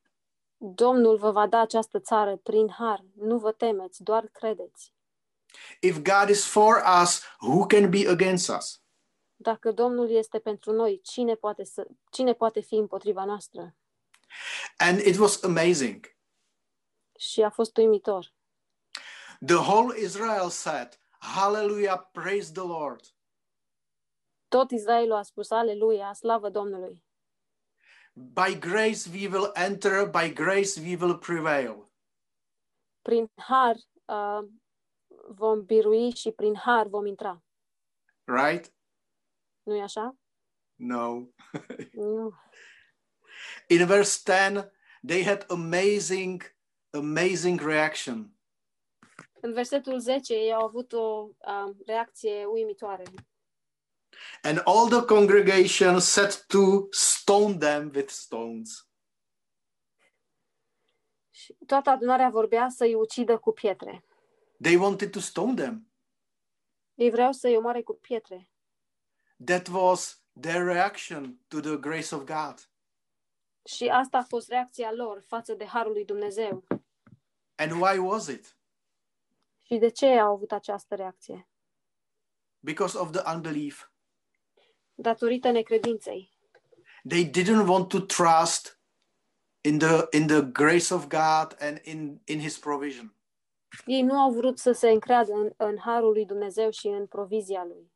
[0.65, 3.03] Domnul vă va da această țară prin har.
[3.15, 4.93] Nu vă temeți, doar credeți.
[5.79, 8.81] If God is for us, who can be against us?
[9.35, 13.75] Dacă Domnul este pentru noi, cine poate, să, cine poate fi împotriva noastră?
[14.77, 16.15] And it was amazing.
[17.17, 18.33] Și a fost uimitor.
[19.45, 23.01] The whole Israel said, Hallelujah, praise the Lord.
[24.47, 27.02] Tot Israelul a spus, aleluia, slavă Domnului.
[28.13, 31.91] By grace we will enter, by grace we will prevail.
[33.01, 34.49] Prin har uh,
[35.27, 37.43] vom birui și prin har vom intra.
[38.23, 38.73] Right?
[39.63, 40.17] nu e așa?
[40.75, 41.27] No.
[41.91, 42.33] Nu.
[43.67, 44.71] In verse 10,
[45.05, 46.55] they had amazing,
[46.89, 48.37] amazing reaction.
[49.41, 53.03] În versetul 10 ei au avut o um, reacție uimitoare.
[54.41, 58.87] And all the congregation set to stone them with stones.
[61.29, 64.05] Și toată adunarea vorbea să-i ucidă cu pietre.
[64.61, 65.91] They wanted to stone them.
[66.93, 68.49] Ei vreau să-i omoare cu pietre.
[69.45, 72.69] That was their reaction to the grace of God.
[73.65, 76.63] Și asta a fost reacția lor față de harul lui Dumnezeu.
[77.55, 78.57] And why was it?
[79.61, 81.47] Și de ce au avut această reacție?
[82.59, 83.91] Because of the unbelief.
[84.95, 86.31] Datorită necredinței.
[87.07, 88.79] They didn't want to trust
[89.61, 93.15] in the in the grace of God and in in his provision.
[93.85, 97.63] Ei nu au vrut să se încreadă în, în harul lui Dumnezeu și în provizia
[97.67, 97.91] lui.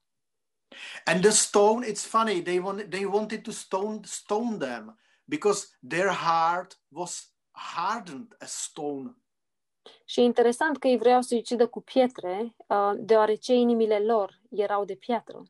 [1.06, 6.10] And the stone, it's funny, they want, they wanted to stone stone them because their
[6.10, 9.18] heart was hardened as stone.
[10.06, 14.86] Și e interesant că ei vreau să-i ucidă cu pietre, uh, deoarece inimile lor erau
[14.86, 15.44] de piatră.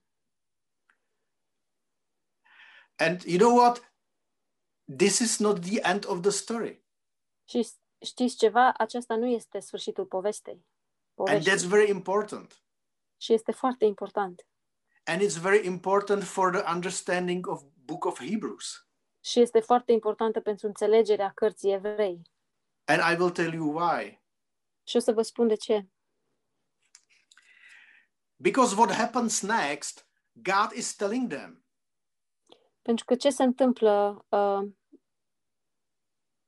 [2.98, 3.94] And you know what?
[4.98, 6.84] This is not the end of the story.
[7.50, 7.68] Și
[8.06, 8.74] știți ceva?
[8.78, 10.66] Aceasta nu este sfârșitul povestei.
[11.16, 12.62] And that's very important.
[13.18, 14.48] Și este foarte important.
[15.04, 18.88] And it's very important for the understanding of book of Hebrews.
[19.20, 22.22] Și este foarte importantă pentru înțelegerea cărții evrei.
[22.86, 24.22] And I will tell you why.
[24.84, 25.88] Și o să vă spun de ce.
[28.36, 31.67] Because what happens next, God is telling them,
[32.88, 34.70] Pentru că ce se întâmplă, uh,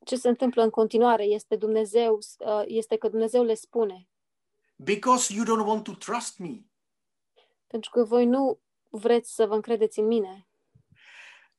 [0.05, 4.09] ce se întâmplă în continuare este Dumnezeu, uh, este că Dumnezeu le spune,
[4.75, 6.65] because you don't want to trust me.
[7.67, 10.47] pentru că voi nu vreți să vă încredeți în mine.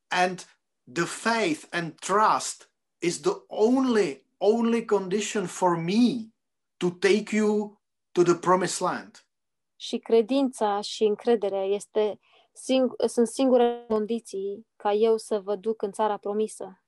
[0.07, 0.57] And
[0.93, 6.33] the faith and trust is the only, only condition for me
[6.77, 9.25] to take you to the promised land.
[9.75, 12.19] Și credința și încrederea este
[12.53, 16.83] sing- sunt singure condiții ca eu să vă duc în țara promisă.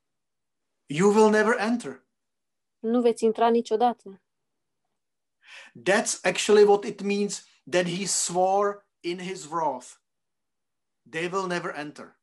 [0.86, 2.06] You will never enter.
[2.78, 4.22] Nu veți intra niciodată.
[5.90, 9.86] That's actually what it means that he swore in his wrath.
[11.10, 12.18] They will never enter.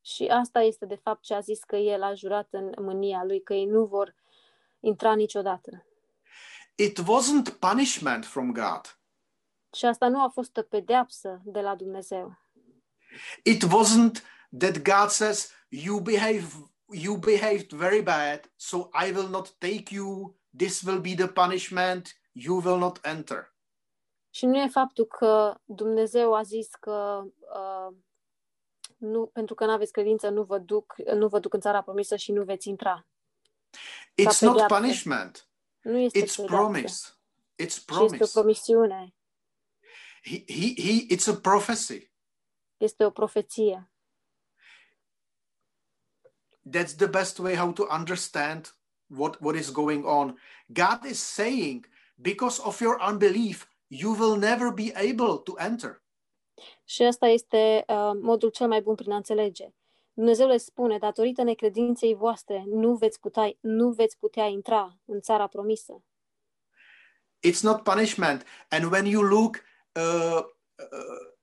[0.00, 3.42] Și asta este de fapt ce a zis că el a jurat în mânia lui,
[3.42, 4.14] că ei nu vor
[4.80, 5.86] intra niciodată.
[6.74, 9.00] It wasn't punishment from God.
[9.72, 12.38] Și asta nu a fost o pedeapsă de la Dumnezeu.
[13.42, 14.22] It wasn't
[14.58, 16.46] that God says you behave
[16.90, 20.34] you behaved very bad, so I will not take you.
[20.58, 22.14] This will be the punishment.
[22.32, 23.54] You will not enter.
[24.30, 27.96] Și nu e faptul că Dumnezeu a zis că uh,
[28.96, 32.16] nu, pentru că nu aveți credință, nu vă, duc, nu vă duc în țara promisă
[32.16, 33.06] și nu veți intra.
[34.22, 35.48] It's not punishment.
[35.80, 37.08] Nu este It's pedeapsă, promise.
[37.62, 38.30] It's ci este o promise.
[38.32, 39.14] promisiune,
[40.22, 42.10] He, he, he, it's a prophecy.
[42.78, 43.90] Este o profeție.
[46.70, 50.38] That's the best way how to understand what, what is going on.
[50.66, 56.02] God is saying, because of your unbelief, you will never be able to enter.
[56.84, 59.68] Și ăsta este uh, modul cel mai bun prin a înțelege.
[60.12, 65.46] Dumnezeu le spune, datorită necredinței voastre, nu veți putea, nu veți putea intra în țara
[65.46, 66.04] promisă.
[67.46, 68.44] It's not punishment.
[68.68, 69.62] And when you look
[69.94, 71.37] uh, uh,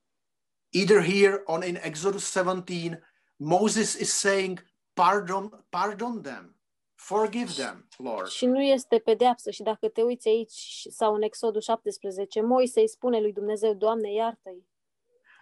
[0.76, 3.02] either here on in Exodus 17,
[3.38, 4.64] Moses is saying,
[4.94, 6.56] pardon, pardon them,
[6.96, 8.28] forgive them, Lord.
[8.28, 9.52] Și nu este pedeapsă.
[9.52, 14.14] Și dacă te uiți aici sau în Exodul 17, Moise îi spune lui Dumnezeu, Doamne,
[14.14, 14.68] iartă-i.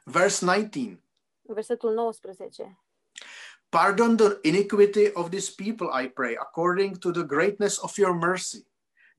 [0.04, 1.04] Verse 19,
[1.42, 2.78] Versetul 19.
[3.70, 8.66] pardon the iniquity of this people, I pray, according to the greatness of your mercy,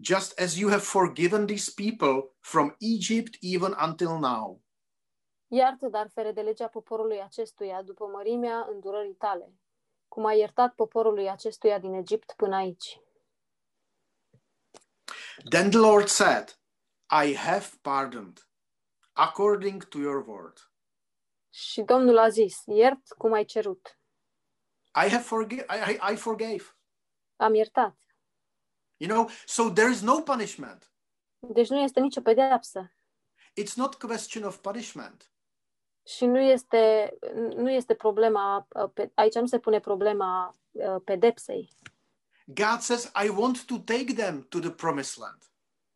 [0.00, 4.60] just as you have forgiven these people from Egypt even until now.
[5.48, 9.54] Iartă, dar fere de legea poporului acestuia după mărimea îndurării tale,
[10.08, 13.00] cum ai iertat poporului acestuia din Egipt până aici.
[15.50, 16.58] Then the Lord said,
[17.10, 18.48] I have pardoned
[19.12, 20.70] according to your word.
[21.50, 23.98] Și Domnul a zis, iert cum ai cerut.
[25.06, 26.64] I have forgive I, I, I forgave.
[27.36, 27.98] Am iertat.
[28.96, 30.92] You know, so there is no punishment.
[31.38, 32.92] Deci nu este nicio pedeapsă.
[33.60, 35.33] It's not question of punishment.
[36.06, 37.14] Și nu este,
[37.56, 41.68] nu este problema, uh, pe- aici nu se pune problema uh, pedepsei.
[42.46, 45.42] God says, I want to take them to the promised land.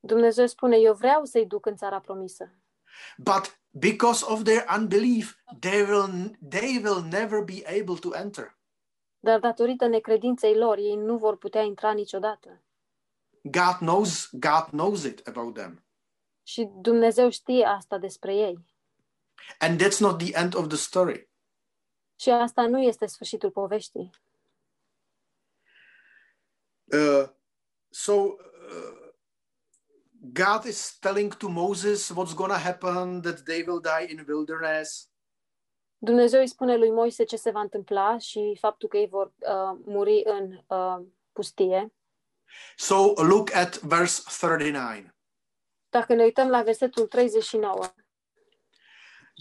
[0.01, 2.53] Dumnezeu spune, eu vreau să-i duc în țara promisă.
[3.17, 8.59] But because of their unbelief, they will they will never be able to enter.
[9.21, 12.63] Dar datorită necredinței lor, ei nu vor putea intra niciodată.
[13.43, 15.83] God knows God knows it about them.
[16.43, 18.59] Și Dumnezeu știe asta despre ei.
[19.59, 21.29] And that's not the end of the story.
[22.21, 24.11] Și asta nu este sfârșitul poveștii.
[26.85, 27.29] Uh,
[27.91, 29.09] so uh,
[30.33, 35.11] God is telling to Moses what's going to happen that they will die in wilderness.
[35.99, 39.79] Dumnezeu îi spune lui Moise ce se va întâmpla și faptul că ei vor uh,
[39.85, 41.93] muri în uh, pustie.
[42.77, 45.03] So look at verse 39.
[45.89, 47.95] Dacă ne uităm la versetul 39,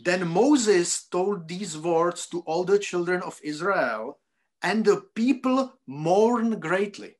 [0.03, 4.19] Then Moses told these words to all the children of Israel,
[4.59, 7.19] and the people mourned greatly.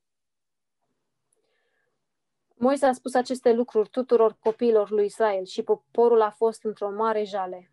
[2.59, 7.23] Moise a spus aceste lucruri tuturor copiilor lui Israel și poporul a fost într-o mare
[7.23, 7.71] jale.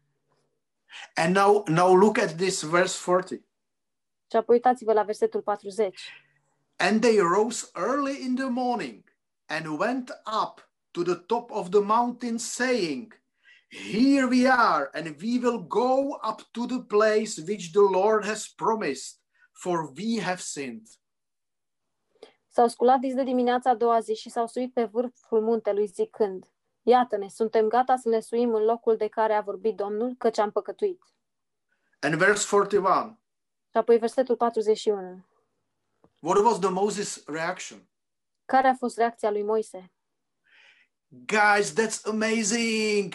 [1.14, 3.40] And now, now look at this verse 40.
[4.30, 6.00] Și apoi uitați-vă la versetul 40.
[6.76, 9.02] And they rose early in the morning
[9.46, 10.10] and went
[10.42, 13.22] up to the top of the mountain, saying,
[13.74, 18.46] Here we are, and we will go up to the place which the Lord has
[18.46, 19.18] promised,
[19.52, 20.86] for we have sinned.
[22.48, 26.44] S-au sculat dis de dimineața a doua zi și s-au suit pe vârful muntelui zicând,
[26.82, 30.50] Iată-ne, suntem gata să ne suim în locul de care a vorbit Domnul, căci am
[30.50, 31.02] păcătuit.
[32.00, 33.18] And verse 41.
[33.70, 35.26] Și apoi versetul 41.
[36.20, 37.88] What was the Moses reaction?
[38.44, 39.92] Care a fost reacția lui Moise?
[41.08, 43.14] Guys, that's amazing.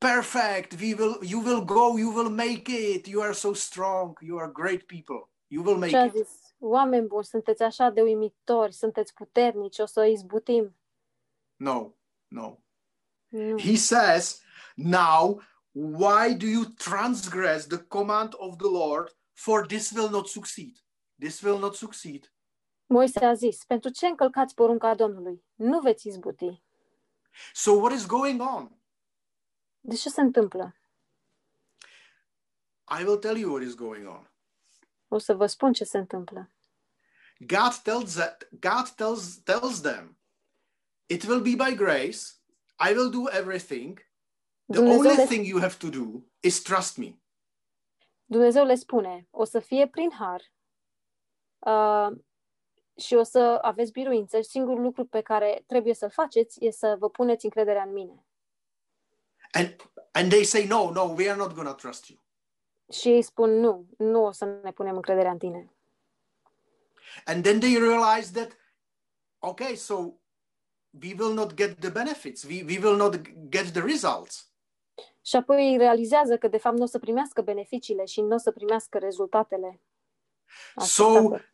[0.00, 0.80] Perfect.
[0.80, 3.06] We will you will go, you will make it.
[3.06, 4.16] You are so strong.
[4.20, 5.28] You are great people.
[5.48, 6.12] You will make Și a it.
[6.14, 10.76] zis, oameni buni, sunteți așa de uimitori, sunteți puternici, o să izbutim.
[11.56, 11.92] No,
[12.28, 12.58] no.
[13.28, 13.58] Nu.
[13.58, 14.42] He says,
[14.74, 15.42] Now,
[15.72, 19.16] why do you transgress the command of the Lord?
[19.32, 20.76] For this will not succeed.
[21.18, 22.32] This will not succeed.
[22.86, 25.44] Moise a zis, pentru ce încălcați porunca Domnului?
[25.54, 26.62] Nu veți izbuti.
[27.52, 28.79] So, what is going on?
[29.80, 30.74] De ce se întâmplă?
[32.98, 34.30] I will tell you what is going on.
[35.08, 36.50] O să vă spun ce se întâmplă.
[37.38, 40.18] God tells that God tells tells them,
[41.06, 42.18] it will be by grace.
[42.88, 43.98] I will do everything.
[44.66, 47.18] The Dumnezeu only le, thing you have to do is trust me.
[48.24, 50.52] Dumnezeu le spune, o să fie prin har
[51.58, 52.18] uh,
[52.96, 54.40] și o să aveți biruință.
[54.40, 58.24] Singurul lucru pe care trebuie să-l faceți e să vă puneți încrederea în mine.
[59.52, 59.76] And
[60.12, 62.18] and they say, No, no, we are not gonna trust you.
[62.92, 65.72] Și ei spun, nu, nu o să ne punem încrederea în tine.
[67.24, 68.56] And then they realize that,
[69.38, 69.94] okay, so
[71.02, 72.42] we will not get the benefits.
[72.42, 74.52] We, we will not get the results.
[75.22, 78.38] Și apoi ei realizează că, de fapt, nu o să primească beneficiile și nu o
[78.38, 79.80] să primească rezultatele.
[80.76, 81.50] So așteptate.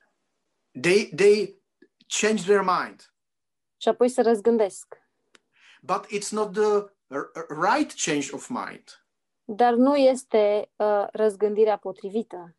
[0.80, 1.62] they they
[2.20, 3.14] change their mind.
[3.76, 4.96] Și apoi se răzgândesc.
[5.82, 6.95] But it's not the r-
[7.48, 9.04] right change of mind.
[9.44, 12.56] Dar nu este uh, răzgândirea potrivită.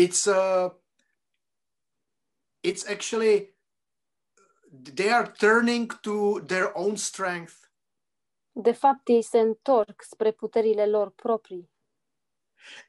[0.00, 0.72] It's uh
[2.68, 3.54] it's actually
[4.94, 7.54] they are turning to their own strength
[8.52, 11.70] De fapt, ei se întorc spre puterile lor proprii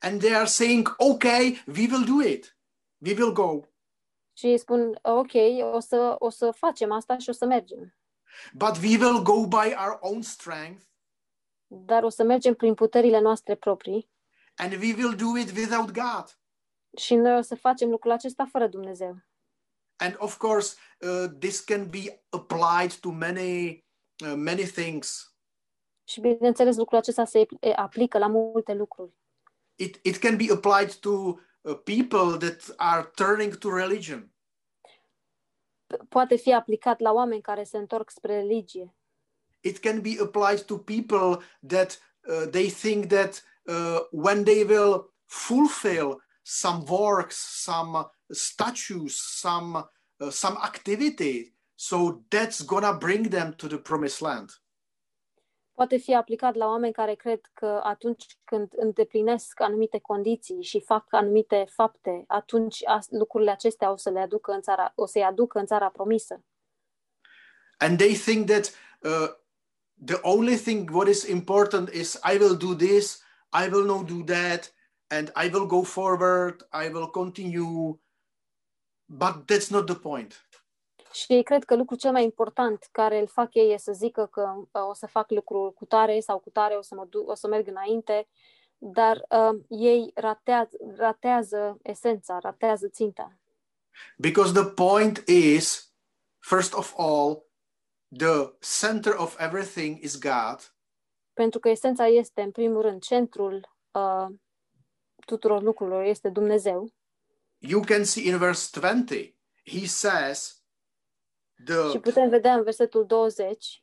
[0.02, 2.56] and they are saying, okay, we will do it.
[3.00, 3.62] We will go.
[4.34, 5.32] și ei spun, ok,
[5.74, 7.96] o să, o să facem asta și o să mergem.
[8.54, 10.86] But we will go by our own strength
[11.68, 14.10] Dar o să mergem prin puterile noastre proprii
[14.56, 16.40] and we will do it without God.
[16.98, 19.18] și noi o să facem lucrul acesta fără Dumnezeu.
[20.00, 23.86] And of course, uh, this can be applied to many,
[24.26, 25.36] uh, many things.
[26.04, 29.12] Și bineînțeles, lucrul acesta se e- aplică la multe lucruri.
[29.76, 34.32] It, it can be applied to uh, people that are turning to religion.
[36.10, 38.96] Poate fi aplicat la oameni care se întorc spre religie.
[39.60, 45.14] It can be applied to people that uh, they think that uh, when they will
[45.26, 53.68] fulfill some works, some statues, some uh, some activity, so that's gonna bring them to
[53.68, 54.50] the promised land.
[55.78, 61.06] Poate fi aplicat la oameni care cred că atunci când îndeplinesc anumite condiții și fac
[61.14, 65.60] anumite fapte, atunci as- lucrurile acestea o să le aducă în țara, o să-i aducă
[65.60, 66.44] în țara promisă.
[67.78, 68.72] And they think that
[69.02, 69.30] uh,
[70.06, 73.24] the only thing what is important is I will do this,
[73.64, 74.74] I will not do that,
[75.08, 78.00] and I will go forward, I will continue.
[79.06, 80.47] But that's not the point.
[81.18, 84.26] Și ei cred că lucrul cel mai important care îl fac ei e să zică
[84.26, 87.30] că uh, o să fac lucrul cu tare sau cu tare, o să, mă duc,
[87.30, 88.28] o să merg înainte,
[88.78, 93.38] dar uh, ei ratează, ratează esența, ratează ținta.
[94.18, 95.94] Because the point is,
[96.40, 97.46] first of all,
[98.18, 100.76] the center of everything is God.
[101.34, 104.28] Pentru că esența este, în primul rând, centrul uh,
[105.26, 106.94] tuturor lucrurilor este Dumnezeu.
[107.58, 110.58] You can see in verse 20, he says,
[111.92, 113.82] Și putem vedea în versetul 20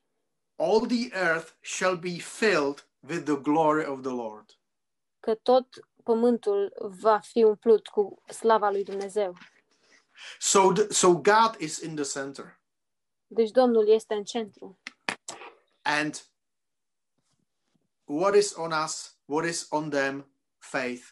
[0.56, 4.58] all the earth shall be filled with the glory of the Lord.
[5.20, 5.66] că tot
[6.02, 9.36] pământul va fi umplut cu slava lui Dumnezeu.
[10.38, 12.60] So, the, so God is in the center.
[13.26, 14.78] Deci Domnul este în centru.
[15.82, 16.24] And
[18.04, 20.34] what is on us, what is on them?
[20.58, 21.04] Faith,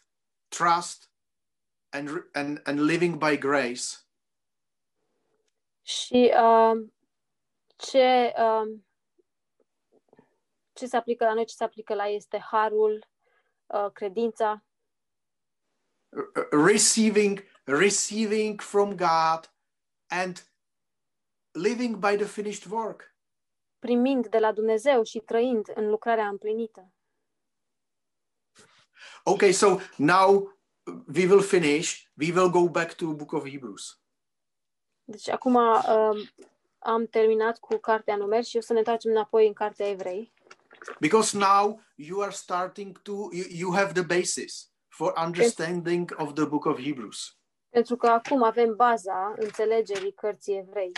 [0.48, 1.10] trust,
[1.88, 4.01] and, and, and living by grace.
[5.82, 6.88] Și uh,
[7.76, 8.78] ce, uh,
[10.72, 13.06] ce se aplică la noi, ce se aplică la ei este harul,
[13.66, 14.64] uh, credința,
[16.10, 19.54] r- receiving receiving from God
[20.06, 20.46] and
[21.52, 23.10] living by the finished work.
[23.78, 26.92] primind de la Dumnezeu și trăind în lucrarea împlinită.
[29.24, 30.58] Okay, so now
[31.14, 32.04] we will finish.
[32.16, 34.01] We will go back to book of Hebrews.
[35.04, 36.28] Deci acum uh,
[36.78, 40.32] am terminat cu cartea numeri și o să ne întoarcem înapoi în cartea Evrei.
[41.00, 46.44] Because now you are starting to you, you have the basis for understanding of the
[46.44, 47.36] book of Hebrews.
[47.68, 50.92] Pentru că acum avem baza înțelegerii cărții Evrei.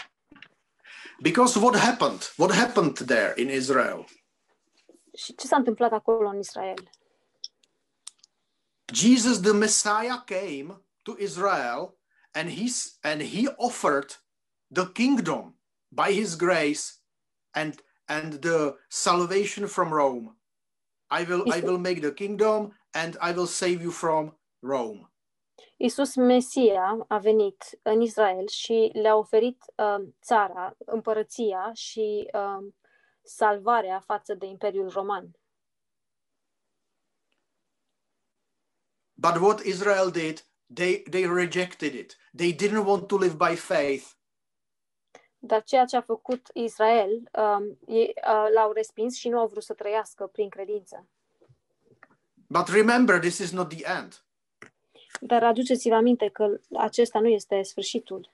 [1.21, 2.33] Because what happened?
[2.37, 4.05] What happened there in Israel?
[5.17, 6.91] Și ce s-a întâmplat acolo în Israel?
[8.93, 11.94] Jesus the Messiah came to Israel
[12.35, 14.16] and he's and he offered
[14.70, 15.55] the kingdom
[15.93, 17.01] by his grace
[17.55, 20.37] and and the salvation from Rome.
[21.11, 24.32] I will I will make the kingdom and I will save you from
[24.62, 25.09] Rome.
[25.76, 32.72] Iisus Mesia a venit în Israel și le-a oferit uh, țara, împărăția și uh,
[33.22, 35.30] salvarea față de Imperiul Roman.
[39.16, 40.45] But what Israel did,
[40.75, 42.16] they they rejected it.
[42.37, 44.05] They didn't want to live by faith.
[45.39, 49.62] Dar ceea ce a făcut Israel, um, ei uh, l-au respins și nu au vrut
[49.62, 51.07] să trăiască prin credință.
[52.47, 54.25] But remember, this is not the end.
[55.20, 58.33] Dar aduceți-vă aminte că acesta nu este sfârșitul.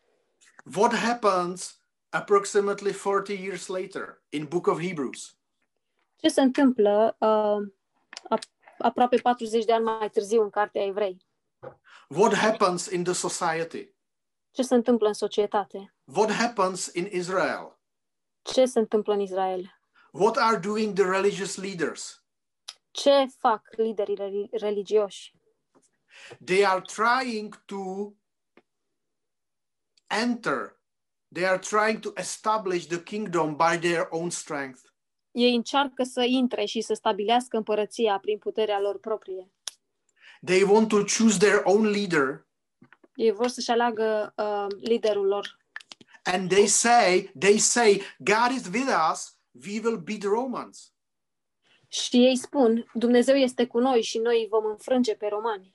[0.76, 5.36] What happens approximately 40 years later in book of Hebrews?
[6.16, 7.72] Ce se întâmplă uh,
[8.36, 11.28] ap- aproape 40 de ani mai târziu în Cartea Evrei?
[12.14, 13.94] What happens in the society?
[14.50, 15.94] Ce se întâmplă în societate?
[16.04, 17.78] What happens in Israel?
[18.42, 19.80] Ce se întâmplă în Israel?
[20.12, 22.24] What are doing the religious leaders?
[22.90, 25.34] Ce fac liderii reli- religioși?
[26.44, 28.12] They are trying to
[30.06, 30.80] enter,
[31.32, 34.80] they are trying to establish the kingdom by their own strength.
[35.30, 39.50] Ei încearcă să intre și să stabilească împărăția prin puterea lor proprie.
[40.44, 42.46] They want to choose their own leader
[43.14, 45.58] Ei vor să-și aleagă uh, liderul lor
[46.24, 50.92] and they say, they say, God is with us, we will beat the Romans.
[51.88, 55.74] și ei spun, Dumnezeu este cu noi și noi îi vom înfrânge pe romani.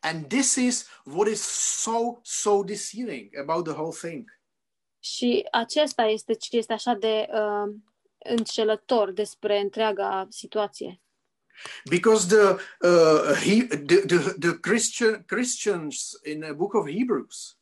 [0.00, 1.42] And this is what is
[1.82, 4.40] so, so deceiving about the whole thing.
[4.98, 7.74] Și acesta este ce este așa de uh,
[8.18, 11.00] înșelător despre întreaga situație.
[11.90, 17.56] Because the, uh, he, the, the, the Christian, Christians in the book of Hebrews,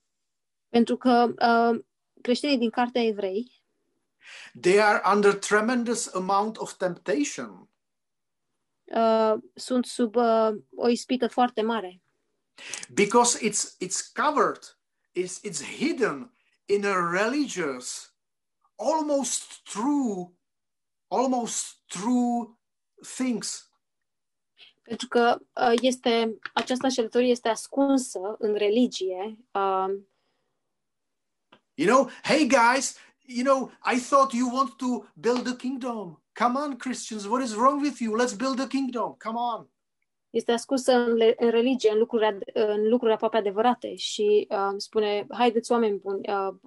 [0.68, 1.84] Pentru că uh,
[2.22, 3.64] creștinii din Cartea Evrei
[4.60, 7.68] they are under tremendous amount of temptation
[8.84, 12.00] uh, sunt sub uh, o ispită foarte mare.
[12.92, 14.76] because it's it's covered
[15.12, 16.32] it's it's hidden
[16.64, 18.14] in a religious
[18.76, 20.32] almost true
[21.08, 22.58] almost true
[23.16, 23.70] things
[24.86, 29.38] Pentru că uh, este, această înșelătorie este ascunsă în religie.
[29.52, 29.94] Uh,
[31.74, 36.58] you know hey guys you know i thought you want to build the kingdom Come
[36.58, 38.14] on, Christians, what is wrong with you?
[38.14, 39.16] Let's build a kingdom.
[39.18, 39.68] Come on.
[40.30, 44.74] Este ascunsă în, le- în religie, în lucruri, ad- în lucruri aproape adevărate și uh,
[44.76, 46.60] spune, haideți oameni buni, uh, am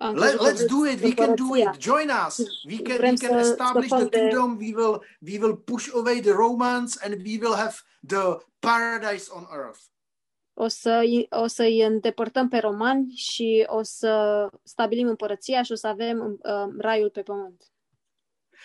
[0.00, 1.00] Let, let's do it.
[1.00, 1.78] We can do it.
[1.78, 2.40] Join us.
[2.66, 4.58] We can, we can establish the kingdom.
[4.58, 9.46] We will, we will push away the Romans and we will have the paradise on
[9.52, 9.80] earth.
[10.54, 15.86] O, să, o să-i îndepărtăm pe romani și o să stabilim împărăția și o să
[15.86, 17.72] avem uh, raiul pe pământ.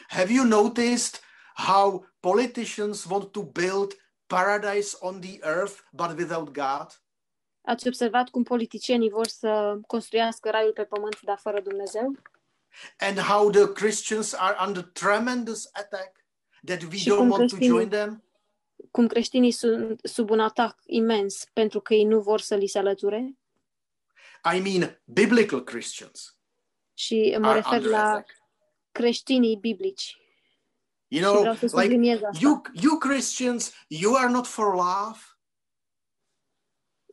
[0.07, 1.19] Have you noticed
[1.55, 3.93] how politicians want to build
[4.27, 6.87] paradise on the earth but without God?
[7.67, 12.15] Ați observat cum politicienii vor să construiască raiul pe pământ, dar fără Dumnezeu?
[12.99, 16.25] And how the Christians are under tremendous attack
[16.65, 18.23] that we Și don't cum want to creștinii- join them?
[18.91, 22.77] Cum creștinii sunt sub un atac imens pentru că ei nu vor să li se
[22.79, 23.37] alăture?
[24.55, 26.37] I mean, biblical Christians
[26.93, 28.29] Și mă are refer under la attack.
[28.91, 30.17] creștinii biblici.
[31.07, 32.39] You Și know, vreau să like subliniez asta.
[32.41, 35.17] you, you Christians, you are not for love.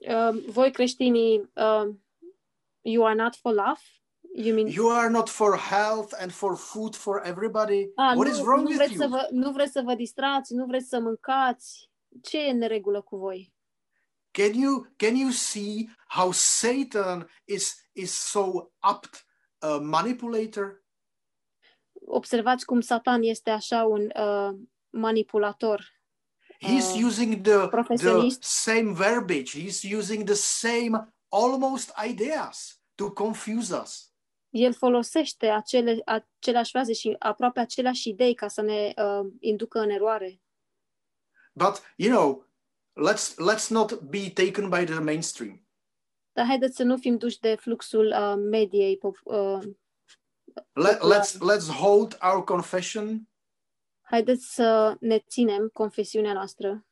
[0.08, 1.94] Uh, voi creștinii, uh,
[2.80, 3.80] you are not for love?
[4.36, 4.66] You mean...
[4.66, 7.92] You are not for health and for food for everybody.
[7.94, 9.10] Ah, what nu, is wrong nu, with vreți să you?
[9.10, 11.90] vă, nu vreți să vă distrați, nu vreți să mâncați.
[12.22, 13.52] Ce e în neregulă cu voi?
[14.30, 19.26] Can you can you see how Satan is is so apt
[19.58, 20.84] a manipulator?
[22.06, 24.58] Observați cum Satan este așa un uh,
[24.90, 25.93] manipulator.
[26.60, 28.42] He's Uh, using the, the professionist.
[28.42, 29.50] same verbiage.
[29.64, 34.08] He's using the same almost ideas to confuse us.
[34.50, 39.90] El folosește acele, aceleași fraze și aproape aceleași idei ca să ne uh, inducă în
[39.90, 40.40] eroare.
[41.52, 42.46] But you know,
[43.10, 45.66] let's let's not be taken by the mainstream.
[46.32, 48.96] Dar haideți să nu fim duși de fluxul uh, mediei.
[48.98, 49.58] pop- Uh,
[50.72, 51.20] Let, Popular.
[51.24, 53.28] let's let's hold our confession
[54.04, 56.86] haideți să ne ținem confesiunea noastră.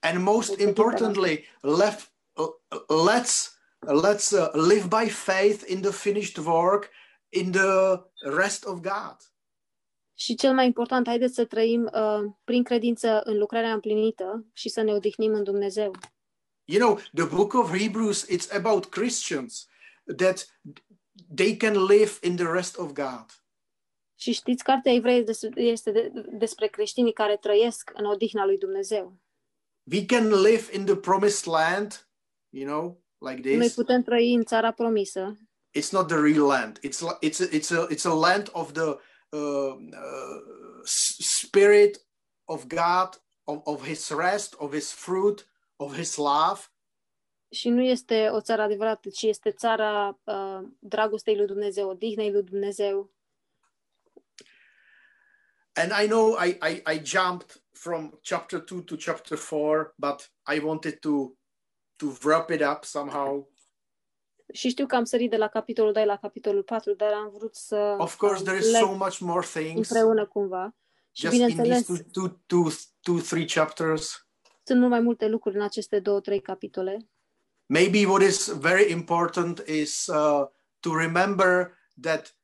[0.00, 2.12] And most importantly left,
[3.08, 3.52] let's
[4.02, 6.90] let's uh, live by faith in the finished work
[7.28, 8.00] in the
[8.36, 9.16] rest of god.
[10.16, 14.82] Și cel mai important, haideți să trăim uh, prin credință în lucrarea împlinită și să
[14.82, 15.94] ne odihnim în Dumnezeu.
[16.66, 19.66] you know the book of hebrews it's about christians
[20.16, 20.46] that
[21.34, 23.24] they can live in the rest of god
[24.16, 29.16] Și știți, cartea evrei des- este de, despre creștinii care trăiesc în odihna lui Dumnezeu.
[29.92, 32.08] we can live in the promised land
[32.50, 35.38] you know like Noi this putem trăi în țara promisă,
[35.78, 38.72] it's not the real land it's li- it's a, it's a it's a land of
[38.72, 38.82] the
[39.28, 40.40] uh, uh,
[40.84, 42.06] s- spirit
[42.44, 46.60] of god of, of his rest of his fruit of his love
[47.50, 52.42] și nu este o țară adevărată, ci este țara uh, dragostei lui Dumnezeu, odihnei lui
[52.42, 53.12] Dumnezeu.
[55.74, 60.60] And i know I, I i jumped from chapter 2 to chapter 4 but i
[60.60, 61.36] wanted to
[61.96, 63.52] to wrap it up somehow
[64.52, 67.54] Și știu că am sărit de la capitolul 2 la capitolul 4, dar am vrut
[67.54, 70.74] să of course there is so much more things împreună cumva.
[71.12, 72.70] Și just in these two, two, two,
[73.02, 74.28] two three chapters
[74.62, 77.08] sunt mult mai multe lucruri în aceste două, trei capitole.
[77.66, 80.46] maybe what is very important is uh,
[80.80, 82.36] to remember that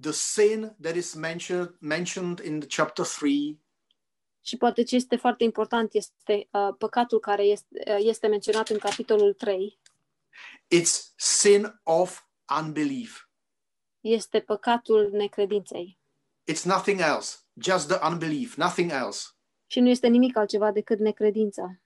[0.00, 3.60] the sin that is mentioned mentioned in the chapter 3
[4.40, 8.78] Și poate ce este foarte important este uh, păcatul care este, uh, este menționat în
[8.78, 9.80] capitolul 3,
[10.74, 12.22] it's sin of
[12.60, 13.22] unbelief.
[14.00, 15.98] Este păcatul necredinței.
[16.50, 19.26] it's nothing else just the unbelief nothing else.
[19.66, 21.80] Și nu este nimic altceva decât necredința.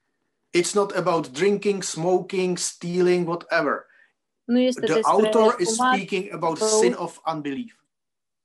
[0.57, 3.85] it's not about drinking smoking stealing whatever
[4.43, 7.75] Nu este the despre author is fumat, speaking about băut, sin of unbelief.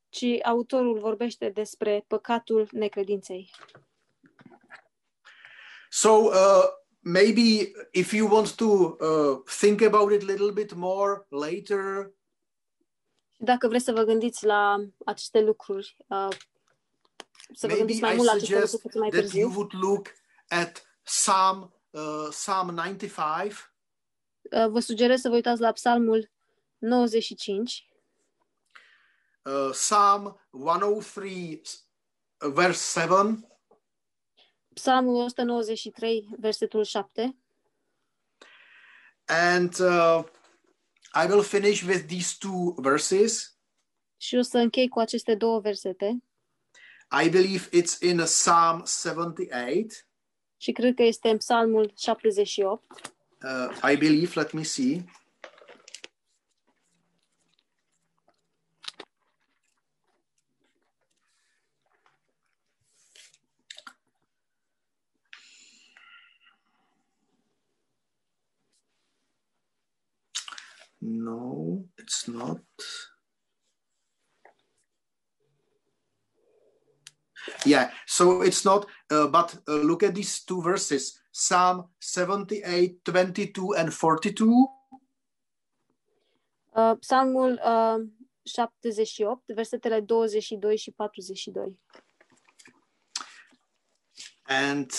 [0.08, 3.50] Ci autorul vorbește despre păcatul necredinței.
[5.90, 6.66] so uh,
[7.02, 12.12] maybe if you want to uh, think about it a little bit more later.
[13.36, 16.28] Dacă vreți să vă gândiți la aceste lucruri, uh,
[17.54, 19.48] să vă maybe gândiți mai I mult la aceste suggest lucruri puțin mai that you
[19.48, 20.14] târziu, would look
[20.48, 23.52] at Psalm uh, Psalm 95, uh,
[24.50, 26.30] vă sugerez să vă uitați la Psalmul
[26.78, 27.88] 95,
[29.42, 31.62] uh, Psalm 103,
[32.40, 33.48] uh, verse 7,
[34.74, 37.36] Psalmul 193, versetul 7,
[39.24, 40.24] and uh,
[41.14, 43.58] I will finish with these two verses.
[44.20, 46.22] și o să închei cu aceste două versete.
[47.24, 50.06] I believe it's in Psalm 78.
[50.56, 53.16] Și cred că este în Psalmul 78.
[53.44, 55.04] uh, I believe, let me see.
[71.00, 72.60] No, it's not.
[77.64, 83.74] Yeah, so it's not, uh, but uh, look at these two verses Psalm 78, 22,
[83.74, 84.66] and 42.
[86.74, 88.06] Uh, Psalmul uh,
[88.42, 91.78] 78, versetele 22 și 42.
[94.46, 94.90] And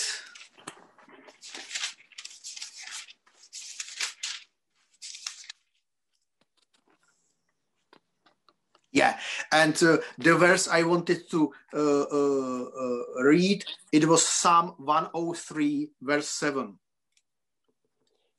[8.90, 9.14] yeah
[9.50, 15.92] and uh, the verse i wanted to uh, uh, uh, read it was psalm 103
[15.98, 16.80] verse 7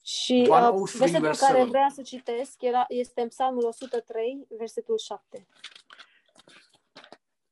[0.03, 1.69] Și uh, 103 versetul verse care 7.
[1.69, 5.47] vreau să citesc era, este în Psalmul 103, versetul 7.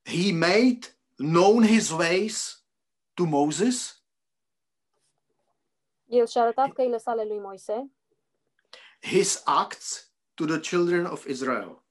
[0.04, 0.80] he made
[1.16, 2.66] known his ways
[3.14, 4.04] to moses
[6.06, 7.92] El și-a arătat căile sale lui Moise
[9.02, 11.84] his acts to the children of israel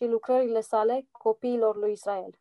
[0.00, 2.38] și lucrările sale copiilor lui Israel.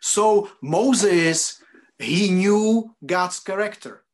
[0.00, 1.58] so moses
[1.98, 4.04] he knew god's character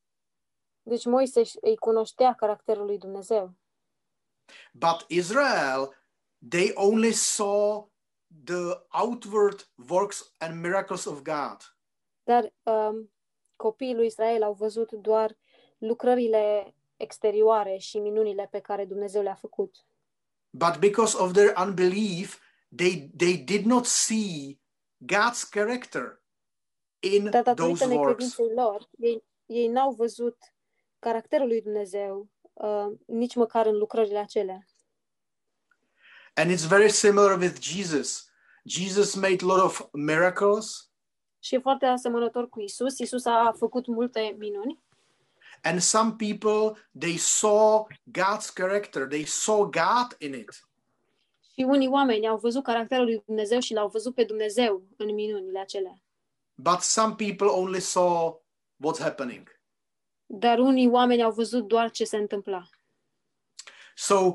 [0.83, 3.55] Deci Moise își- îi cunoștea caracterul lui Dumnezeu.
[4.73, 5.97] But Israel,
[6.49, 7.91] they only saw
[8.45, 11.57] the outward works and miracles of God.
[12.23, 13.13] Dar um,
[13.57, 15.37] copiii lui Israel au văzut doar
[15.79, 19.85] lucrările exterioare și minunile pe care Dumnezeu le-a făcut.
[20.57, 22.41] But because of their unbelief,
[22.77, 24.59] they, they did not see
[24.99, 26.23] God's character
[27.01, 28.39] in Dar those works.
[28.55, 30.37] lor, ei, ei n-au văzut
[30.99, 34.67] caracterul lui Dumnezeu uh, nici măcar în lucrările acelea.
[36.35, 38.31] And it's very similar with Jesus.
[38.65, 40.91] Jesus made a lot of miracles,
[41.39, 42.99] Și e foarte asemănător cu Isus.
[42.99, 44.85] Isus a făcut multe minuni
[45.63, 50.67] and some people they saw God's character, they saw God in it.
[51.59, 55.59] și unii oameni au văzut caracterul lui Dumnezeu și l-au văzut pe Dumnezeu în minunile
[55.59, 56.03] acelea.
[56.55, 58.45] But some people only saw
[58.87, 59.61] what's happening.
[60.27, 62.69] Dar unii oameni au văzut doar ce se întâmpla.
[63.95, 64.35] So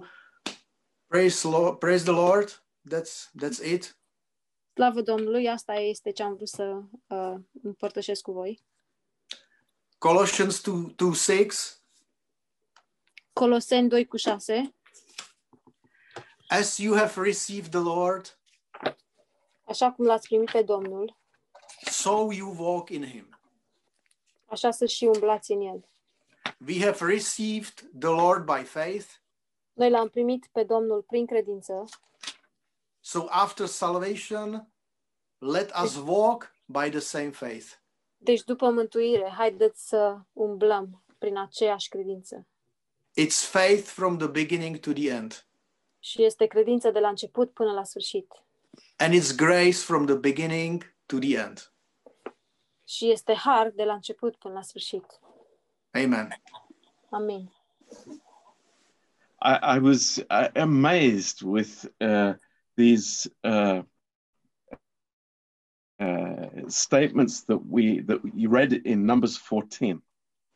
[1.07, 2.63] praise Lord, praise the Lord.
[2.89, 3.99] That's that's it.
[4.73, 8.63] Slavă Domnului, asta este ce am vrut să uh, împărtășesc cu voi.
[10.05, 11.77] Colossians 2, 2 6.
[13.33, 14.73] Coloseni 2 cu 6.
[16.49, 18.39] As you have received the Lord,
[19.67, 21.17] Așa cum l-ați primit pe Domnul,
[21.91, 23.39] so you walk in him.
[24.45, 25.89] așa să și umblați în El.
[26.67, 29.07] We have received the Lord by faith.
[29.73, 31.83] Noi l-am primit pe Domnul prin credință,
[32.99, 34.71] So after salvation,
[35.37, 37.80] let us walk by the same faith.
[38.23, 42.47] Deci după mântuire, haideți să umblăm prin aceeași credință.
[43.19, 45.45] It's faith from the beginning to the end.
[45.99, 48.43] Și este credință de la început până la sfârșit.
[48.97, 51.73] And it's grace from the beginning to the end.
[52.87, 55.05] Și este har de la început până la sfârșit.
[55.91, 56.41] Amen.
[57.09, 57.51] Amin.
[59.41, 62.33] I, I was uh, amazed with uh,
[62.75, 63.83] these uh, uh,
[66.67, 70.03] statements that we that you read in Numbers 14.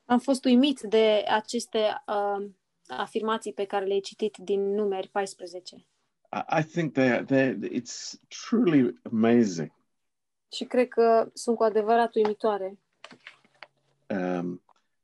[0.05, 2.45] Am fost uimit de aceste uh,
[2.87, 5.75] afirmații pe care le-ai citit din numeri 14.
[5.75, 9.71] I, I think they they it's truly amazing.
[10.51, 12.79] Și cred că sunt cu adevărat uimitoare.
[14.07, 14.61] Um,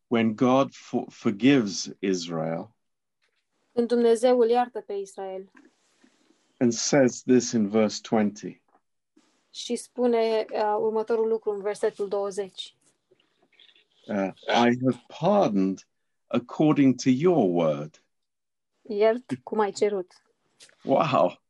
[0.07, 2.69] when God for, forgives Israel
[3.73, 5.51] Când Dumnezeu îl iartă pe Israel
[6.61, 8.61] and says this in verse 20,
[9.52, 12.76] și spune uh, următorul lucru în versetul 20.
[14.08, 15.88] uh, I have pardoned
[16.28, 18.04] according to your word.
[18.82, 20.12] Iert cum ai cerut.
[20.84, 21.41] Wow,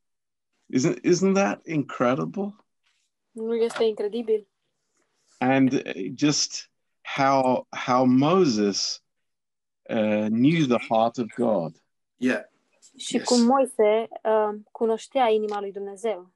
[0.77, 2.55] isn't isn't that incredible?
[3.31, 4.47] Nu este incredibil?
[5.37, 6.69] and uh, just
[7.01, 9.03] how how Moses
[9.89, 11.81] uh, knew the heart of God.
[12.17, 12.43] Yeah.
[12.97, 13.27] Și Yes.
[13.27, 16.29] cum Moise uh, cunoștea inima lui Dumnezeu.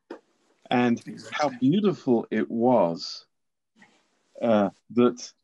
[0.69, 0.99] And
[1.31, 3.27] how beautiful it was
[4.41, 5.35] uh, that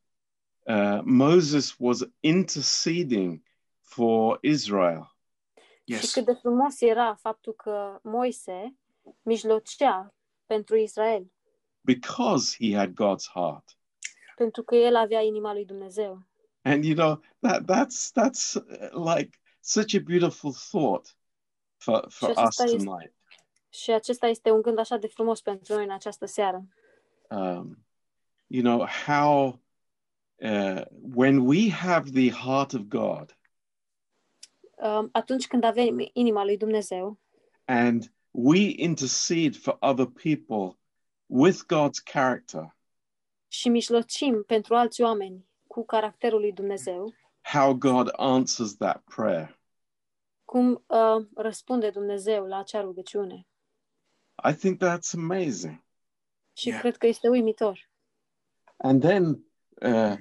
[0.68, 3.44] uh, Moses was interceding
[3.82, 5.16] for Israel.
[5.84, 6.14] Și Yes.
[6.14, 8.76] cât de frumos era faptul că Moise
[9.22, 10.14] mijlocea
[10.46, 11.32] pentru Israel,
[11.82, 13.78] because he had God's heart.
[14.36, 16.24] pentru că el avea inima lui Dumnezeu.
[16.62, 21.18] And you know that that's that's uh, like such a beautiful thought
[21.78, 23.14] for for us tonight.
[23.74, 26.66] Și acesta este un gând așa de frumos pentru noi în această seară.
[27.30, 27.86] Um,
[28.48, 29.62] you know how
[30.36, 30.82] uh,
[31.16, 33.38] when we have the heart of God,
[34.76, 37.20] um, atunci când avem inima lui Dumnezeu
[37.66, 40.80] and we intercede for other people
[41.26, 42.76] with God's character,
[43.48, 49.60] și mijlocim pentru alți oameni cu caracterul lui Dumnezeu, how God answers that prayer.
[50.46, 53.46] cum uh, răspunde Dumnezeu la acea rugăciune.
[54.44, 55.84] I think that's amazing.
[56.54, 56.80] Și Yeah.
[56.82, 57.90] cred că este uimitor.
[58.78, 59.46] And then
[59.82, 60.16] uh,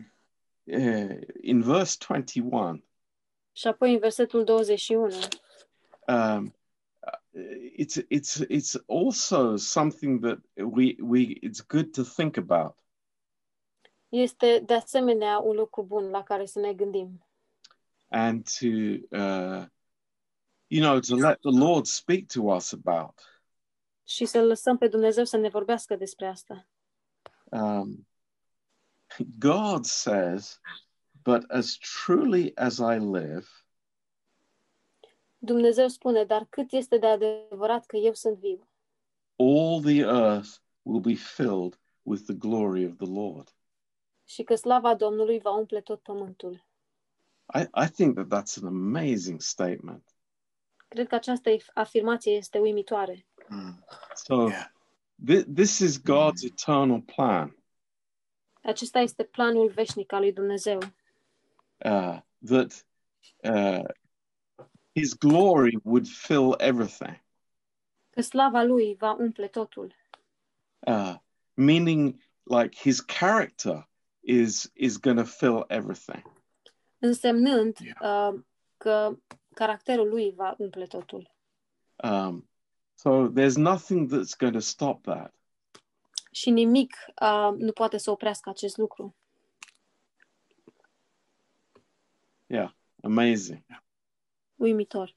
[0.65, 2.85] uh, in verse 21,
[3.53, 5.15] Și apoi în versetul 21,
[6.09, 6.55] um,
[7.79, 12.77] it's it's it's also something that we we it's good to think about.
[14.09, 17.25] este de asemenea un lucru bun la care să ne gândim.
[18.09, 18.67] and to
[19.17, 19.65] uh,
[20.67, 23.21] you know to let the lord speak to us about
[24.11, 26.67] Și să lăsăm pe Dumnezeu să ne vorbească despre asta.
[27.45, 28.07] um,
[29.39, 30.61] god says
[31.25, 33.47] but as truly as i live
[35.39, 38.69] Dumnezeu spune, dar cât este de adevărat că eu sunt viu
[39.37, 40.49] all the earth
[40.83, 43.55] will be filled with the glory of the lord
[44.25, 46.67] și că slava Domnului va umple tot pământul.
[47.55, 50.15] i, I think that that's an amazing statement
[50.89, 53.27] Cred că această afirmație este uimitoare.
[53.51, 53.85] Mm.
[54.15, 54.67] so Yeah.
[55.27, 57.55] thi- this is god's eternal plan
[58.63, 60.79] Acesta este planul veșnic al lui Dumnezeu.
[61.85, 62.87] uh, that
[63.45, 63.85] uh,
[64.95, 67.23] his glory would fill everything
[68.11, 69.95] Că slava lui va umple totul.
[70.87, 71.15] uh,
[71.55, 73.89] meaning like his character
[74.21, 76.33] is is going to fill everything.
[76.99, 78.41] Însemnând uh,
[78.77, 79.17] că
[79.55, 81.35] caracterul lui va umple totul.
[82.05, 82.50] Um,
[83.03, 85.35] so there's nothing that's going to stop that.
[86.33, 89.17] Și nimic uh, nu poate să oprească acest lucru.
[92.47, 92.71] Yeah,
[93.03, 93.65] amazing.
[94.57, 95.17] Uimitor.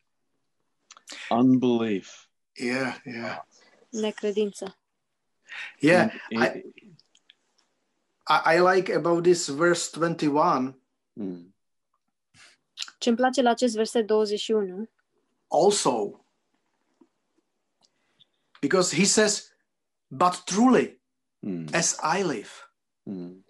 [1.29, 2.29] Unbelief.
[2.53, 3.37] Yeah, yeah,
[3.89, 4.77] Necredință.
[5.79, 6.13] yeah.
[6.29, 6.63] I,
[8.27, 10.81] I, I like about this verse 21
[11.13, 11.55] mm,
[12.97, 14.89] Ce îmi place la acest verset 21
[15.47, 16.22] also
[18.63, 19.51] because he says,
[20.07, 21.01] But truly,
[21.39, 22.49] mm, as I live.
[23.03, 23.45] mm,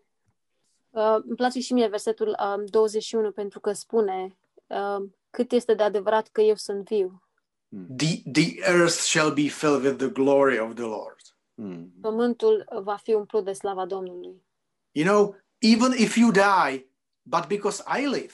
[0.89, 4.37] Uh, îmi place și mie versetul um, 21 pentru că spune
[4.67, 7.23] um, cât este de adevărat că eu sunt viu.
[7.67, 11.19] mm, The, the earth shall be filled with the glory of the Lord.
[11.53, 14.43] mm, Pământul va fi umplut de slava Domnului.
[14.91, 16.87] You know, even if you die,
[17.21, 18.33] but because I live,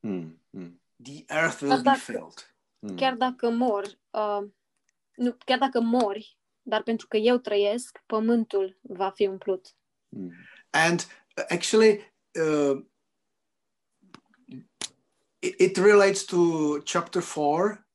[0.00, 2.54] mm, mm, the earth will be That's- filled.
[2.78, 2.96] mm.
[2.96, 4.42] Chiar dacă mor, uh,
[5.16, 9.76] nu, chiar dacă mori, dar pentru că eu trăiesc, pământul va fi umplut.
[10.08, 10.32] Mm,
[10.70, 11.06] And
[11.36, 12.84] uh, actually, uh,
[15.40, 17.86] it, it relates to chapter four.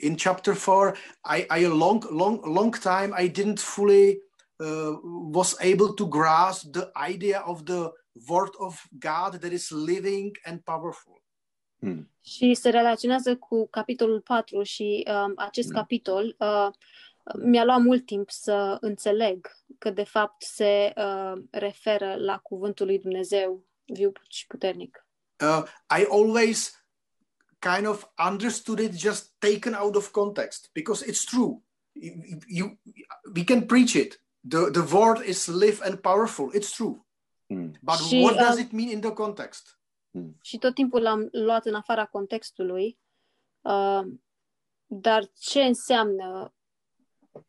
[0.00, 4.20] In chapter four, I, I a long, long, long time I didn't fully
[4.60, 4.96] uh,
[5.32, 7.92] was able to grasp the idea of the
[8.28, 11.19] word of God that is living and powerful.
[11.80, 15.74] Mm, Și se relaționează cu capitolul 4 și um, acest Mm.
[15.74, 16.68] capitol uh,
[17.42, 22.98] mi-a luat mult timp să înțeleg că de fapt se uh, referă la cuvântul lui
[22.98, 25.06] Dumnezeu viu și puternic.
[25.42, 25.62] Uh,
[26.00, 26.84] I always
[27.58, 31.62] kind of understood it just taken out of context because it's true.
[31.92, 32.14] You,
[32.48, 32.78] you-
[33.34, 34.24] we can preach it.
[34.48, 36.50] The, the word is live and powerful.
[36.54, 37.04] It's true.
[37.46, 39.79] mm, But Și, what does um, it mean in the context?
[40.40, 42.98] Și tot timpul l-am luat în afara contextului.
[43.60, 44.00] Uh,
[44.86, 46.54] dar ce înseamnă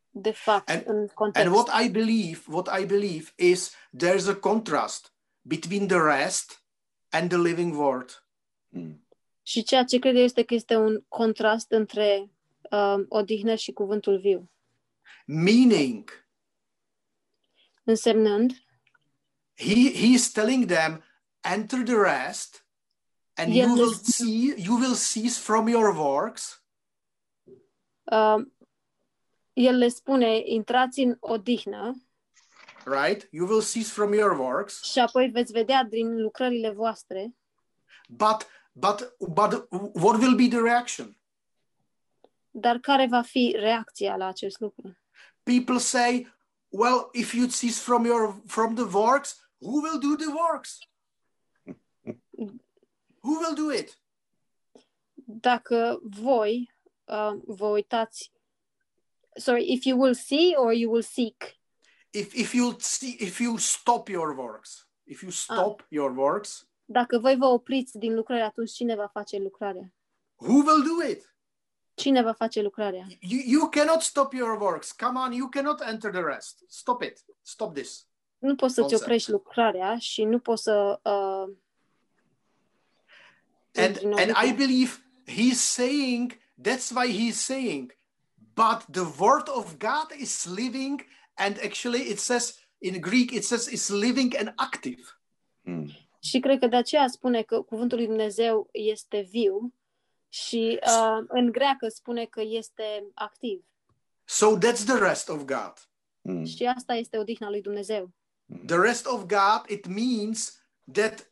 [0.09, 1.47] de fapt And- în context?
[1.47, 6.65] And what I believe, what I believe is there's a contrast between the rest
[7.09, 8.25] and the living word.
[8.69, 9.07] mm,
[9.41, 12.31] Și ceea ce cred eu este că este un contrast între
[12.71, 14.51] uh, odihnă și cuvântul viu.
[15.25, 16.09] Meaning,
[17.83, 18.51] Însemnând,
[19.57, 21.03] he, he is telling them,
[21.41, 22.65] enter the rest,
[23.33, 24.27] and Yeah, you will listen.
[24.27, 26.63] see, you will cease from your works,
[28.03, 28.37] uh,
[29.53, 31.95] el le spune, intrați în odihnă
[32.85, 33.27] right?
[33.31, 37.35] You will cease from your works, și apoi veți vedea din lucrările voastre,
[38.07, 41.15] but but but what will be the reaction?
[42.53, 44.97] dar care va fi reacția la acest lucru?
[45.43, 46.27] People say,
[46.69, 50.77] well, if you cease from your from the works, who will do the works?
[53.23, 54.01] Who will do it?
[55.25, 58.31] Dacă voi uh, vă uitați,
[59.35, 61.59] sorry, if you will see or you will seek,
[62.13, 67.19] If if you see if you stop your works, if you stop your works, dacă
[67.19, 69.93] voi vă opriți din lucrare, atunci cine va face lucrarea?
[70.35, 71.35] Who will do it?
[71.93, 73.07] Cine va face lucrarea?
[73.19, 74.91] You, you cannot stop your works.
[74.91, 76.63] Come on, you cannot enter the rest.
[76.67, 77.25] Stop it.
[77.41, 78.07] Stop this.
[78.37, 79.01] Nu poți să-ți Concept.
[79.01, 80.99] oprești lucrarea și nu poți să...
[81.03, 81.55] Uh,
[83.73, 84.91] And intri în and I believe
[85.25, 87.97] he's saying that's why he's saying,
[88.53, 93.67] but the word of God is living, and actually it says in Greek it says
[93.67, 95.01] it's living and active.
[95.61, 95.89] Mm.
[96.23, 99.73] Și cred că de aceea spune că cuvântul lui Dumnezeu este viu
[100.29, 103.65] și uh, în greacă spune că este activ.
[104.25, 105.73] So that's the rest of God.
[106.21, 106.45] Mm.
[106.45, 108.11] Și asta este odihna lui Dumnezeu.
[108.65, 111.30] The rest of God, it means that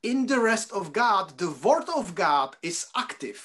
[0.00, 3.40] in the rest of God, the word of God is active.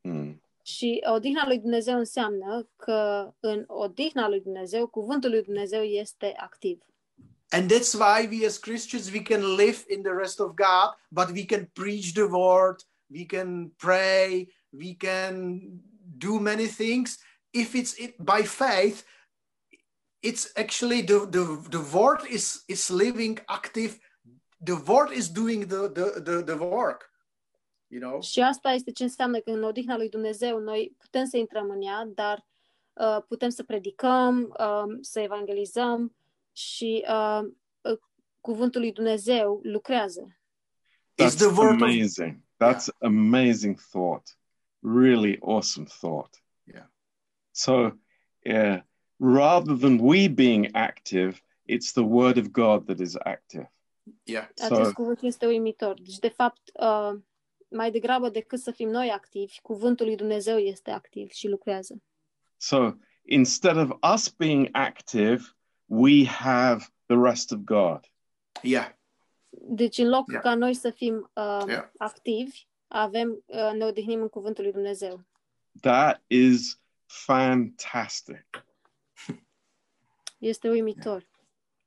[0.00, 0.40] Mm.
[0.62, 6.82] Și odihna lui Dumnezeu înseamnă că în odihna lui Dumnezeu, cuvântul lui Dumnezeu este activ.
[7.50, 11.30] And that's why we as Christians we can live in the rest of God, but
[11.30, 15.60] we can preach the word, we can pray, we can
[16.18, 17.18] do many things.
[17.50, 19.04] If it's it, by faith,
[20.22, 23.98] it's actually the, the, the word is, is living active.
[24.64, 27.10] The word is doing the, the, the, the work.
[27.88, 28.20] You know?
[28.20, 31.82] Și asta este ce înseamnă că în odihna lui Dumnezeu noi putem să intrăm în
[31.82, 32.46] ea, dar
[32.92, 36.16] uh, putem să predicăm, uh, să evangelizăm
[36.52, 37.40] și uh,
[37.80, 37.98] uh,
[38.40, 40.38] cuvântul lui Dumnezeu lucrează.
[41.18, 42.44] It's That's the word of amazing.
[42.58, 44.38] That's amazing thought.
[44.80, 46.42] Really awesome thought.
[46.64, 46.86] Yeah.
[47.50, 47.98] So,
[48.44, 48.82] yeah,
[49.18, 53.68] rather than we being active, it's the word of God that is active.
[54.26, 54.48] Yeah.
[54.70, 56.00] Acest So- cuvânt este uimitor.
[56.00, 57.12] Deci, de fapt, uh,
[57.68, 62.02] mai degrabă decât să fim noi activi, cuvântul lui Dumnezeu este activ și lucrează.
[62.56, 62.92] So,
[63.24, 65.42] instead of us being active,
[65.84, 68.00] we have the rest of God.
[68.62, 68.88] Yeah.
[69.50, 70.42] Deci, în loc Yeah.
[70.42, 71.88] ca noi să fim uh, Yeah.
[71.98, 75.24] activi, avem, uh, ne odihnim în cuvântul lui Dumnezeu.
[75.80, 78.66] That is fantastic.
[80.38, 81.22] Este uimitor.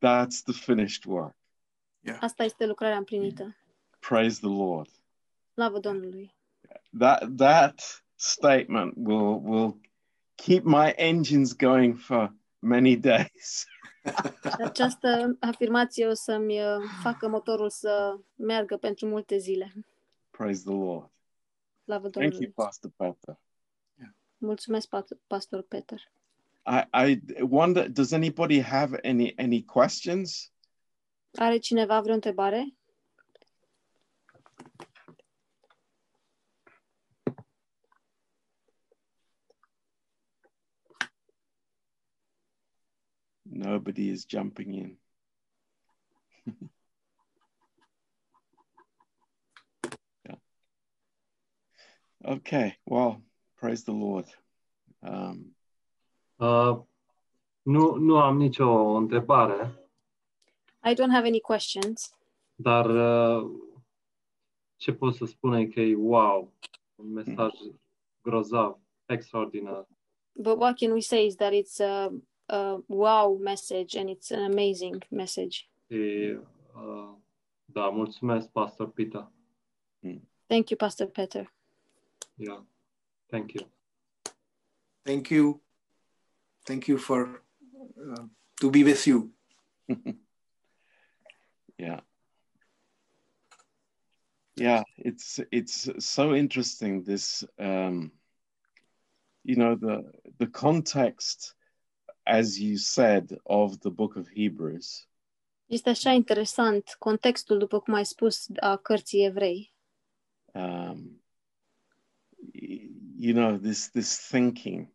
[0.05, 1.35] That's the finished work.
[2.19, 3.55] Asta este lucrarea împlinită.
[3.99, 4.89] Praise the Lord.
[5.53, 6.35] Slavă Domnului!
[6.97, 9.79] That that statement will will
[10.35, 13.65] keep my engines going for many days.
[14.67, 19.73] Această afirmație o să-mi uh, facă motorul să meargă pentru multe zile.
[20.29, 21.11] Praise the Lord.
[21.83, 23.39] Slavă Thank you, Pastor Peter.
[24.37, 26.11] Mulțumesc, Pat- Pastor Peter.
[26.65, 30.51] I, I wonder, does anybody have any any questions?
[31.37, 32.73] Are cineva vreo întrebare?
[43.41, 44.99] Nobody is jumping in.
[50.23, 50.37] yeah.
[52.23, 52.79] Okay.
[52.83, 53.21] Well,
[53.55, 54.25] praise the Lord.
[54.99, 55.57] Um,
[56.39, 56.79] Uh,
[57.61, 59.88] nu, nu am nicio întrebare,
[60.83, 62.15] I don't have any questions,
[62.55, 63.51] dar uh,
[64.75, 66.53] ce pot să spun e că e wow,
[66.95, 67.51] un mesaj
[68.21, 69.87] grozav, extraordinar.
[70.33, 72.11] but what can we say is that it's a,
[72.45, 75.69] a wow message and it's an amazing message.
[75.87, 76.37] Și,
[76.75, 77.13] uh,
[77.65, 79.31] da, mulțumesc, Pastor Pita.
[80.47, 81.53] Thank you, Pastor Peter.
[82.35, 82.63] Yeah.
[83.25, 83.67] Thank you.
[85.01, 85.61] Thank you.
[86.63, 87.43] Thank you for
[87.97, 88.25] uh,
[88.55, 89.33] to be with you.
[91.79, 91.99] yeah.
[94.55, 98.11] Yeah, it's it's so interesting this um
[99.43, 100.03] you know the
[100.37, 101.55] the context
[102.25, 105.07] as you said of the book of Hebrews
[105.65, 109.73] Este așa interesant contextul, după cum ai spus, a cărții evrei.
[110.53, 111.21] um,
[113.17, 114.87] you know this this thinking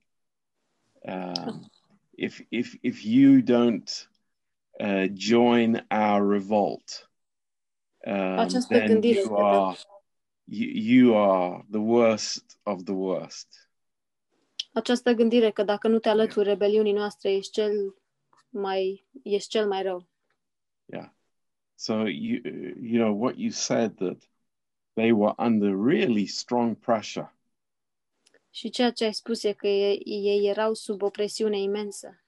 [1.09, 1.71] um,
[2.11, 4.11] if if if you don't
[4.81, 7.09] uh, join our revolt
[8.07, 9.77] um, then you are
[10.47, 13.69] you, you are the worst of the worst.
[14.73, 17.95] Această gândire că dacă nu te alături rebeliunii noastre, ești cel
[18.49, 20.09] mai, ești cel mai rău.
[20.85, 21.09] yeah.
[21.75, 22.41] So you
[22.81, 24.31] you know what you said that
[24.95, 27.35] they were under really strong pressure.
[28.51, 32.19] Și ceea ce ai spus e că ei, ei erau sub o presiune imensă.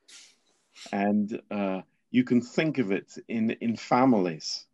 [0.91, 1.83] and uh,
[2.17, 4.69] you can think of it in in families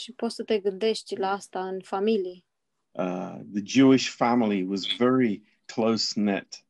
[0.00, 2.44] Și poți să te gândești la asta în familie.
[2.92, 6.64] uh, the Jewish family was very close knit.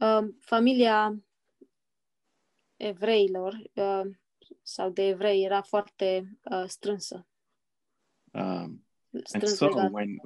[0.00, 1.22] Uh, familia
[2.76, 4.14] evreilor uh,
[4.62, 7.26] sau de evrei era foarte uh, strânsă.
[8.32, 8.42] Um,
[9.12, 9.90] and Strâns so legată.
[9.92, 10.18] when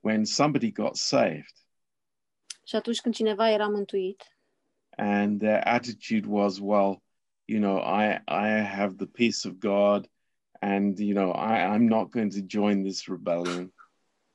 [0.00, 1.54] when somebody got saved
[2.64, 4.31] Și atunci când cineva era mântuit
[4.96, 7.02] and their attitude was, well,
[7.46, 10.08] you know, I I have the peace of God,
[10.60, 13.72] and you know, I I'm not going to join this rebellion.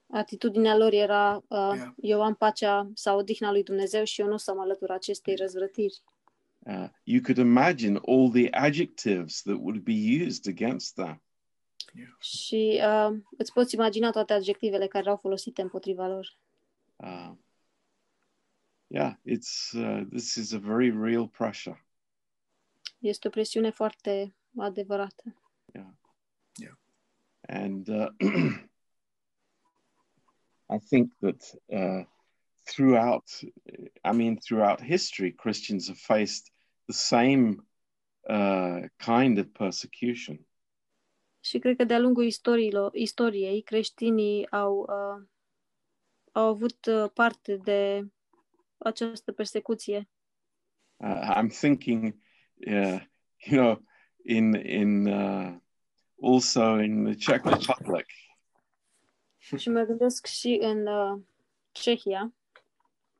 [0.09, 1.93] atitudinea lor era uh, Yeah.
[2.01, 5.35] eu am pacea sau odihna lui Dumnezeu și eu nu o să mă alătur acestei
[5.35, 6.01] răzvrătiri.
[6.59, 11.21] Uh, you could imagine all the adjectives that would be used against them.
[12.19, 16.37] Și uh, îți poți imagina toate adjectivele care erau folosite împotriva lor.
[16.95, 17.31] Uh,
[18.87, 21.85] yeah, it's uh, this is a very real pressure.
[22.99, 25.35] Este o presiune foarte adevărată.
[27.47, 28.09] And uh,
[30.69, 32.03] I think that uh,
[32.65, 33.23] throughout,
[34.03, 36.51] I mean, throughout history, Christians have faced
[36.87, 37.63] the same
[38.29, 40.45] uh, kind of persecution.
[41.39, 45.27] Și cred că de-a lungul istoriilor, istoriei, creștinii au, uh,
[46.31, 48.07] au avut uh, parte de
[48.77, 50.09] această persecuție.
[50.97, 52.03] Uh, I'm thinking,
[52.67, 53.01] uh,
[53.37, 53.83] you know,
[54.23, 55.55] in in uh,
[56.21, 58.05] also in the Czech Republic,
[59.57, 61.21] Și mă gândesc și în uh,
[61.71, 62.33] Cehia,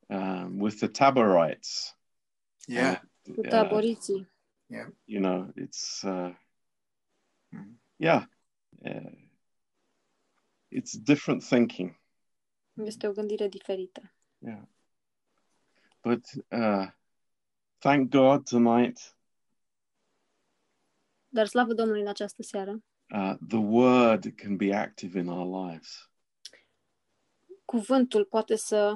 [0.08, 1.98] um, with the Taborites.
[2.66, 3.02] Yeah.
[3.36, 3.42] cu
[4.70, 4.90] Yeah.
[5.06, 6.36] you know it's uh
[7.50, 7.82] Mhm.
[7.96, 8.24] yeah
[8.84, 9.12] uh,
[10.70, 12.00] it's different thinking
[12.74, 14.14] Este o gândire diferită.
[14.38, 14.62] yeah
[16.08, 16.88] but uh
[17.78, 19.16] thank god tonight
[21.30, 22.72] Dar slavă Domnului în această seară.
[23.10, 26.10] uh the word can be active in our lives
[27.66, 28.96] Cuvântul poate să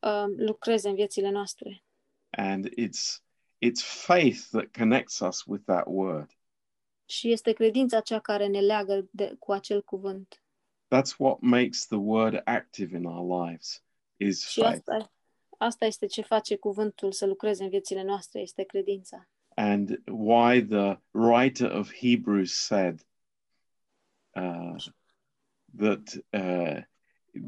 [0.00, 1.82] uh, lucreze în viețile noastre.
[2.30, 3.22] and it's
[3.66, 6.30] it's faith that connects us with that word
[7.04, 10.42] Și este credința cea care ne leagă de, cu acel cuvânt.
[10.94, 13.82] that's what makes the word active in our lives
[14.16, 15.12] is Și faith asta,
[15.58, 19.28] asta este ce face cuvântul să lucreze în viețile noastre, este credința.
[19.54, 23.00] and why the writer of Hebrews said
[24.36, 24.76] uh,
[25.76, 26.82] that uh,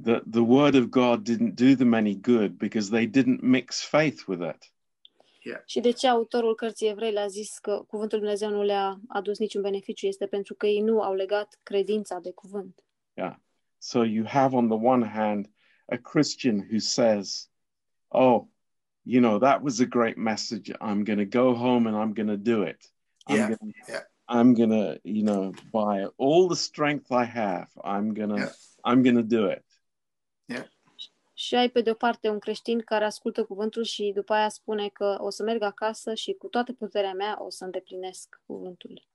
[0.04, 4.26] that the word of God didn't do them any good because they didn't mix faith
[4.26, 4.72] with it.
[5.66, 9.38] Și de ce autorul cărții evrei le-a zis că cuvântul Lui Dumnezeu nu le-a adus
[9.38, 10.06] niciun beneficiu?
[10.06, 12.84] Este pentru că ei nu au legat credința de cuvânt.
[13.14, 13.34] Yeah.
[13.78, 15.50] So you have on the one hand
[15.86, 17.49] a Christian who says,
[18.10, 18.48] "Oh,
[19.04, 20.70] you know that was a great message.
[20.80, 22.92] I'm going to go home and I'm going to do it.
[23.26, 24.02] I'm Yeah, gonna, yeah.
[24.28, 28.52] I'm going to, you know, by all the strength I have, I'm going to Yeah.
[28.84, 29.64] I'm going to do it."
[31.34, 34.88] Și ai pe de o parte un creștin care ascultă cuvântul și după aia spune
[34.88, 39.08] că o să merg acasă și cu toată puterea mea o să îndeplinesc cuvântul.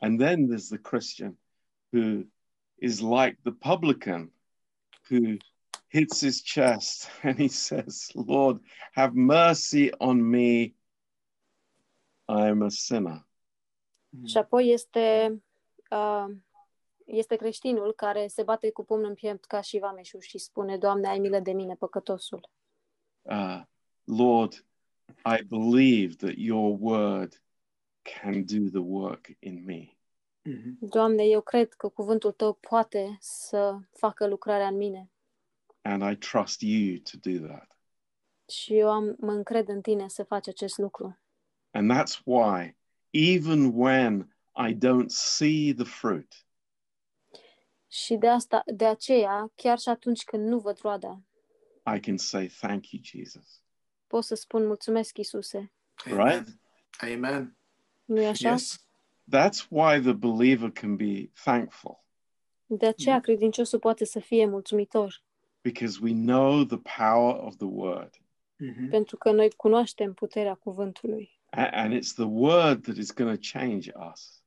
[0.00, 1.38] And then there's the Christian
[1.92, 2.22] who
[2.74, 4.32] is like the publican
[5.10, 5.36] who
[5.88, 8.60] hits his chest and he says, Lord,
[8.92, 10.74] have mercy on me.
[12.28, 13.26] I am a sinner.
[14.26, 15.38] Și apoi este,
[15.90, 16.26] uh,
[17.04, 21.08] este creștinul care se bate cu pumnul în piept ca și vameșul și spune, Doamne,
[21.08, 22.48] ai milă de mine, păcătosul.
[23.22, 23.62] Uh,
[24.04, 24.64] Lord,
[25.24, 27.42] I believe that your word
[28.02, 29.92] can do the work in me.
[30.42, 30.78] Mhm.
[30.80, 35.10] Doamne, eu cred că cuvântul Tău poate să facă lucrarea în mine
[35.82, 37.78] And I trust you to do that.
[38.48, 41.18] și eu am, mă încred în Tine să faci acest lucru.
[41.70, 42.76] And that's why,
[43.10, 44.36] even when
[44.68, 46.34] I don't see the fruit,
[47.90, 51.22] Și de asta, de aceea, chiar și atunci când nu văd roada,
[51.96, 53.62] I can say, Thank you, Jesus.
[54.06, 55.72] pot să spun mulțumesc, Iisuse.
[56.04, 56.48] Right?
[57.14, 57.56] Amen.
[58.04, 58.50] nu e așa?
[58.50, 58.86] Yes.
[59.36, 62.04] That's why the believer can be thankful
[62.66, 65.22] De aceea credinciosul poate să fie mulțumitor,
[65.70, 68.14] because we know the power of the word.
[68.60, 68.88] Mhm.
[68.88, 71.40] pentru că noi cunoaștem puterea cuvântului.
[71.50, 74.42] A- And it's the word that is going to change us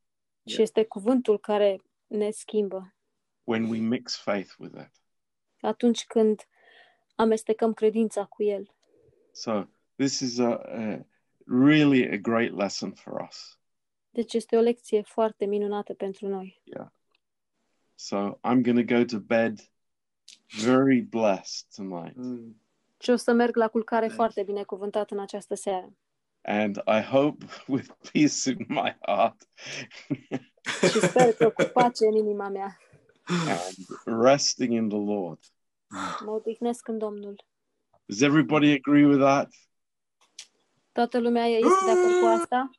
[0.45, 2.95] Și este cuvântul care ne schimbă
[3.43, 4.91] when we mix faith with it.
[5.61, 6.47] atunci când
[7.15, 8.75] amestecăm credința cu el.
[9.31, 9.63] So,
[9.95, 11.05] this is a, a
[11.45, 13.59] really a great lesson for us.
[14.09, 16.61] Deci este o lecție foarte minunată pentru noi.
[17.95, 19.59] So, I'm going to go to bed
[20.65, 22.15] very blessed tonight.
[22.15, 22.61] Mm.
[22.99, 24.15] Și o să merg la culcare Nice.
[24.15, 25.93] foarte binecuvântat în această seară.
[26.41, 29.47] And I hope with peace in my heart
[30.89, 32.77] Și sper că cu pace în inima mea
[33.25, 35.39] and resting in the Lord.
[36.25, 37.43] mă odihnesc în Domnul.
[38.05, 39.53] Does everybody agree with that?
[40.91, 42.69] Toată lumea este de acord cu asta?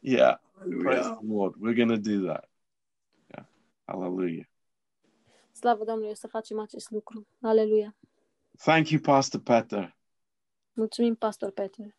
[0.00, 0.38] Yeah.
[0.58, 1.16] Praise Hallelujah.
[1.18, 1.54] the Lord.
[1.54, 2.50] We're going to do that.
[3.34, 3.46] Yeah.
[3.84, 4.46] Hallelujah.
[5.60, 7.26] Slavă Domnului, o să facem acest lucru.
[7.40, 7.96] Aleluia.
[8.56, 9.96] Thank you, Pastor Peter.
[10.72, 11.96] Mulțumim, Pastor Petre.